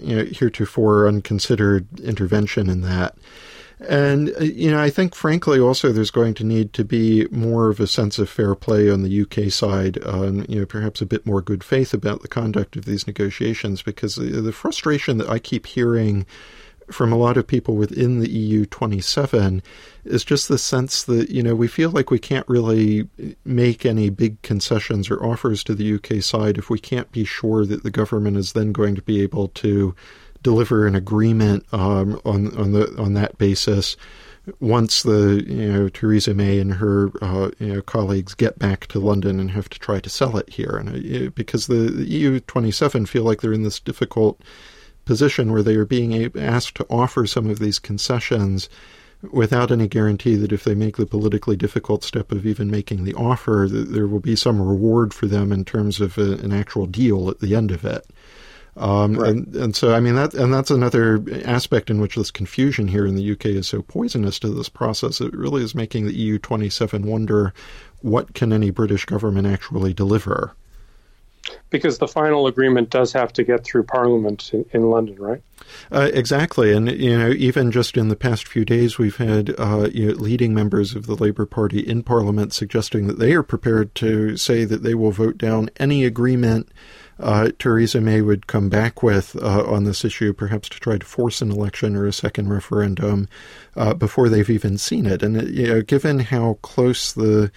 you 0.00 0.16
know 0.16 0.24
heretofore 0.24 1.06
unconsidered 1.06 2.00
intervention 2.00 2.70
in 2.70 2.80
that. 2.80 3.14
And, 3.80 4.34
uh, 4.40 4.44
you 4.44 4.70
know, 4.70 4.80
I 4.80 4.90
think, 4.90 5.14
frankly, 5.14 5.60
also 5.60 5.92
there's 5.92 6.10
going 6.10 6.34
to 6.34 6.44
need 6.44 6.72
to 6.72 6.84
be 6.84 7.26
more 7.30 7.68
of 7.68 7.78
a 7.78 7.86
sense 7.86 8.18
of 8.18 8.28
fair 8.28 8.54
play 8.54 8.90
on 8.90 9.02
the 9.02 9.22
UK 9.22 9.52
side, 9.52 9.98
and, 9.98 10.48
you 10.48 10.60
know, 10.60 10.66
perhaps 10.66 11.00
a 11.00 11.06
bit 11.06 11.24
more 11.24 11.40
good 11.40 11.62
faith 11.62 11.94
about 11.94 12.22
the 12.22 12.28
conduct 12.28 12.76
of 12.76 12.86
these 12.86 13.06
negotiations, 13.06 13.82
because 13.82 14.16
the 14.16 14.52
frustration 14.52 15.18
that 15.18 15.28
I 15.28 15.38
keep 15.38 15.66
hearing 15.66 16.26
from 16.90 17.12
a 17.12 17.16
lot 17.16 17.36
of 17.36 17.46
people 17.46 17.76
within 17.76 18.18
the 18.18 18.30
EU 18.30 18.64
27 18.64 19.62
is 20.04 20.24
just 20.24 20.48
the 20.48 20.58
sense 20.58 21.04
that, 21.04 21.30
you 21.30 21.42
know, 21.42 21.54
we 21.54 21.68
feel 21.68 21.90
like 21.90 22.10
we 22.10 22.18
can't 22.18 22.48
really 22.48 23.06
make 23.44 23.84
any 23.84 24.08
big 24.08 24.40
concessions 24.42 25.10
or 25.10 25.22
offers 25.22 25.62
to 25.62 25.74
the 25.74 25.94
UK 25.94 26.22
side 26.22 26.56
if 26.56 26.70
we 26.70 26.78
can't 26.78 27.12
be 27.12 27.24
sure 27.24 27.66
that 27.66 27.82
the 27.82 27.90
government 27.90 28.36
is 28.36 28.54
then 28.54 28.72
going 28.72 28.94
to 28.94 29.02
be 29.02 29.20
able 29.22 29.48
to 29.48 29.94
deliver 30.42 30.86
an 30.86 30.94
agreement 30.94 31.64
um, 31.72 32.20
on 32.24 32.56
on 32.56 32.72
the 32.72 32.94
on 32.98 33.14
that 33.14 33.38
basis 33.38 33.96
once 34.60 35.02
the 35.02 35.44
you 35.46 35.72
know 35.72 35.88
Theresa 35.88 36.34
May 36.34 36.58
and 36.58 36.74
her 36.74 37.10
uh, 37.22 37.50
you 37.58 37.74
know 37.74 37.82
colleagues 37.82 38.34
get 38.34 38.58
back 38.58 38.86
to 38.88 38.98
London 38.98 39.40
and 39.40 39.50
have 39.50 39.68
to 39.68 39.78
try 39.78 40.00
to 40.00 40.10
sell 40.10 40.36
it 40.36 40.48
here, 40.50 40.76
and 40.76 40.88
uh, 40.88 41.30
because 41.34 41.66
the, 41.66 41.90
the 41.90 42.06
EU 42.06 42.40
27 42.40 43.06
feel 43.06 43.24
like 43.24 43.40
they're 43.40 43.52
in 43.52 43.62
this 43.62 43.80
difficult 43.80 44.40
position 45.04 45.52
where 45.52 45.62
they 45.62 45.74
are 45.74 45.86
being 45.86 46.30
asked 46.36 46.76
to 46.76 46.86
offer 46.90 47.26
some 47.26 47.48
of 47.48 47.58
these 47.58 47.78
concessions 47.78 48.68
without 49.32 49.72
any 49.72 49.88
guarantee 49.88 50.36
that 50.36 50.52
if 50.52 50.64
they 50.64 50.74
make 50.74 50.96
the 50.96 51.06
politically 51.06 51.56
difficult 51.56 52.04
step 52.04 52.30
of 52.30 52.46
even 52.46 52.70
making 52.70 53.04
the 53.04 53.14
offer, 53.14 53.66
that 53.68 53.92
there 53.92 54.06
will 54.06 54.20
be 54.20 54.36
some 54.36 54.60
reward 54.60 55.12
for 55.12 55.26
them 55.26 55.50
in 55.50 55.64
terms 55.64 56.00
of 56.00 56.18
a, 56.18 56.34
an 56.34 56.52
actual 56.52 56.86
deal 56.86 57.28
at 57.28 57.40
the 57.40 57.56
end 57.56 57.70
of 57.70 57.84
it. 57.84 58.06
Um, 58.78 59.14
right. 59.14 59.30
and, 59.30 59.56
and 59.56 59.76
so, 59.76 59.92
I 59.92 59.98
mean, 59.98 60.14
that, 60.14 60.34
and 60.34 60.54
that's 60.54 60.70
another 60.70 61.22
aspect 61.44 61.90
in 61.90 62.00
which 62.00 62.14
this 62.14 62.30
confusion 62.30 62.86
here 62.86 63.06
in 63.06 63.16
the 63.16 63.32
UK 63.32 63.46
is 63.46 63.66
so 63.66 63.82
poisonous 63.82 64.38
to 64.40 64.50
this 64.50 64.68
process. 64.68 65.20
It 65.20 65.34
really 65.34 65.64
is 65.64 65.74
making 65.74 66.06
the 66.06 66.14
EU 66.14 66.38
27 66.38 67.04
wonder 67.04 67.52
what 68.02 68.34
can 68.34 68.52
any 68.52 68.70
British 68.70 69.04
government 69.04 69.48
actually 69.48 69.92
deliver? 69.92 70.54
Because 71.70 71.98
the 71.98 72.06
final 72.06 72.46
agreement 72.46 72.90
does 72.90 73.12
have 73.12 73.32
to 73.32 73.42
get 73.42 73.64
through 73.64 73.84
Parliament 73.84 74.50
in, 74.52 74.64
in 74.72 74.90
London, 74.90 75.16
right? 75.16 75.42
Uh, 75.90 76.10
exactly, 76.12 76.72
and 76.72 76.90
you 76.90 77.18
know, 77.18 77.30
even 77.30 77.70
just 77.70 77.96
in 77.96 78.08
the 78.08 78.16
past 78.16 78.46
few 78.46 78.64
days, 78.64 78.98
we've 78.98 79.16
had 79.16 79.54
uh, 79.58 79.88
you 79.92 80.08
know, 80.08 80.12
leading 80.14 80.54
members 80.54 80.94
of 80.94 81.06
the 81.06 81.14
Labour 81.14 81.46
Party 81.46 81.80
in 81.80 82.02
Parliament 82.02 82.52
suggesting 82.52 83.06
that 83.06 83.18
they 83.18 83.32
are 83.32 83.42
prepared 83.42 83.94
to 83.96 84.36
say 84.36 84.64
that 84.64 84.82
they 84.82 84.94
will 84.94 85.10
vote 85.10 85.38
down 85.38 85.70
any 85.78 86.04
agreement 86.04 86.70
uh, 87.20 87.50
Theresa 87.58 88.00
May 88.00 88.20
would 88.20 88.46
come 88.46 88.68
back 88.68 89.02
with 89.02 89.36
uh, 89.42 89.64
on 89.64 89.84
this 89.84 90.04
issue, 90.04 90.32
perhaps 90.32 90.68
to 90.70 90.80
try 90.80 90.98
to 90.98 91.06
force 91.06 91.40
an 91.40 91.50
election 91.50 91.96
or 91.96 92.06
a 92.06 92.12
second 92.12 92.48
referendum 92.48 93.28
uh, 93.76 93.94
before 93.94 94.28
they've 94.28 94.50
even 94.50 94.78
seen 94.78 95.06
it. 95.06 95.22
And 95.22 95.48
you 95.48 95.66
know, 95.66 95.82
given 95.82 96.20
how 96.20 96.58
close 96.62 97.12
the 97.12 97.50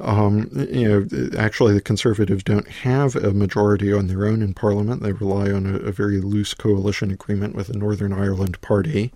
um, 0.00 0.48
you 0.70 0.88
know, 0.88 1.38
actually, 1.38 1.74
the 1.74 1.80
Conservatives 1.80 2.42
don't 2.42 2.68
have 2.68 3.16
a 3.16 3.32
majority 3.32 3.92
on 3.92 4.06
their 4.06 4.26
own 4.26 4.42
in 4.42 4.54
Parliament. 4.54 5.02
They 5.02 5.12
rely 5.12 5.50
on 5.50 5.66
a, 5.66 5.76
a 5.76 5.92
very 5.92 6.20
loose 6.20 6.54
coalition 6.54 7.10
agreement 7.10 7.54
with 7.54 7.66
the 7.66 7.76
Northern 7.76 8.12
Ireland 8.12 8.60
Party. 8.62 9.12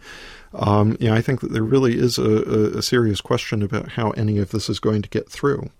Um, 0.52 0.96
I 1.02 1.20
think 1.20 1.40
that 1.40 1.52
there 1.52 1.64
really 1.64 1.98
is 1.98 2.18
a, 2.18 2.78
a 2.78 2.82
serious 2.82 3.20
question 3.20 3.62
about 3.62 3.92
how 3.92 4.10
any 4.10 4.38
of 4.38 4.50
this 4.50 4.68
is 4.68 4.78
going 4.78 5.02
to 5.02 5.08
get 5.08 5.28
through. 5.28 5.70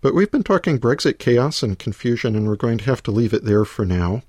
But 0.00 0.14
we've 0.14 0.30
been 0.30 0.42
talking 0.42 0.78
Brexit 0.78 1.18
chaos 1.18 1.62
and 1.62 1.78
confusion, 1.78 2.36
and 2.36 2.46
we're 2.46 2.56
going 2.56 2.78
to 2.78 2.84
have 2.84 3.02
to 3.04 3.10
leave 3.10 3.32
it 3.32 3.44
there 3.44 3.64
for 3.64 3.84
now. 3.84 4.22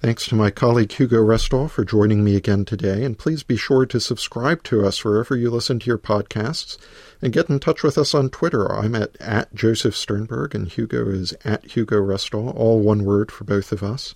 Thanks 0.00 0.26
to 0.26 0.36
my 0.36 0.50
colleague 0.50 0.92
Hugo 0.92 1.18
Restall 1.18 1.68
for 1.68 1.84
joining 1.84 2.22
me 2.22 2.36
again 2.36 2.64
today, 2.64 3.04
and 3.04 3.18
please 3.18 3.42
be 3.42 3.56
sure 3.56 3.84
to 3.84 3.98
subscribe 3.98 4.62
to 4.64 4.86
us 4.86 5.04
wherever 5.04 5.34
you 5.34 5.50
listen 5.50 5.80
to 5.80 5.86
your 5.86 5.98
podcasts, 5.98 6.78
and 7.20 7.32
get 7.32 7.50
in 7.50 7.58
touch 7.58 7.82
with 7.82 7.98
us 7.98 8.14
on 8.14 8.30
Twitter. 8.30 8.70
I'm 8.72 8.94
at, 8.94 9.16
at 9.20 9.52
Joseph 9.54 9.96
Sternberg, 9.96 10.54
and 10.54 10.68
Hugo 10.68 11.08
is 11.08 11.34
at 11.44 11.72
Hugo 11.72 11.96
Restall, 11.96 12.54
all 12.56 12.80
one 12.80 13.04
word 13.04 13.32
for 13.32 13.42
both 13.42 13.72
of 13.72 13.82
us. 13.82 14.14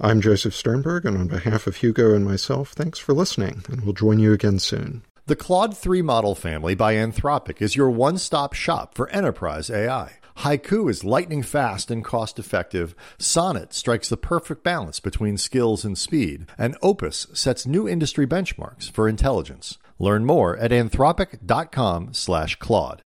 I'm 0.00 0.22
Joseph 0.22 0.54
Sternberg, 0.54 1.04
and 1.04 1.18
on 1.18 1.26
behalf 1.26 1.66
of 1.66 1.76
Hugo 1.76 2.14
and 2.14 2.24
myself, 2.24 2.70
thanks 2.70 2.98
for 2.98 3.12
listening, 3.12 3.64
and 3.68 3.82
we'll 3.82 3.92
join 3.92 4.18
you 4.18 4.32
again 4.32 4.58
soon. 4.58 5.02
The 5.26 5.36
Claude 5.36 5.76
3 5.76 6.00
model 6.00 6.34
family 6.34 6.74
by 6.74 6.94
Anthropic 6.94 7.60
is 7.60 7.76
your 7.76 7.90
one 7.90 8.16
stop 8.16 8.54
shop 8.54 8.94
for 8.94 9.10
enterprise 9.10 9.68
AI. 9.68 10.12
Haiku 10.38 10.88
is 10.88 11.02
lightning 11.02 11.42
fast 11.42 11.90
and 11.90 12.04
cost 12.04 12.38
effective. 12.38 12.94
Sonnet 13.18 13.74
strikes 13.74 14.08
the 14.08 14.16
perfect 14.16 14.62
balance 14.62 15.00
between 15.00 15.36
skills 15.36 15.84
and 15.84 15.98
speed. 15.98 16.46
And 16.56 16.76
Opus 16.80 17.26
sets 17.32 17.66
new 17.66 17.88
industry 17.88 18.24
benchmarks 18.24 18.88
for 18.88 19.08
intelligence. 19.08 19.78
Learn 19.98 20.24
more 20.24 20.56
at 20.56 20.70
anthropic.com/claude. 20.70 23.02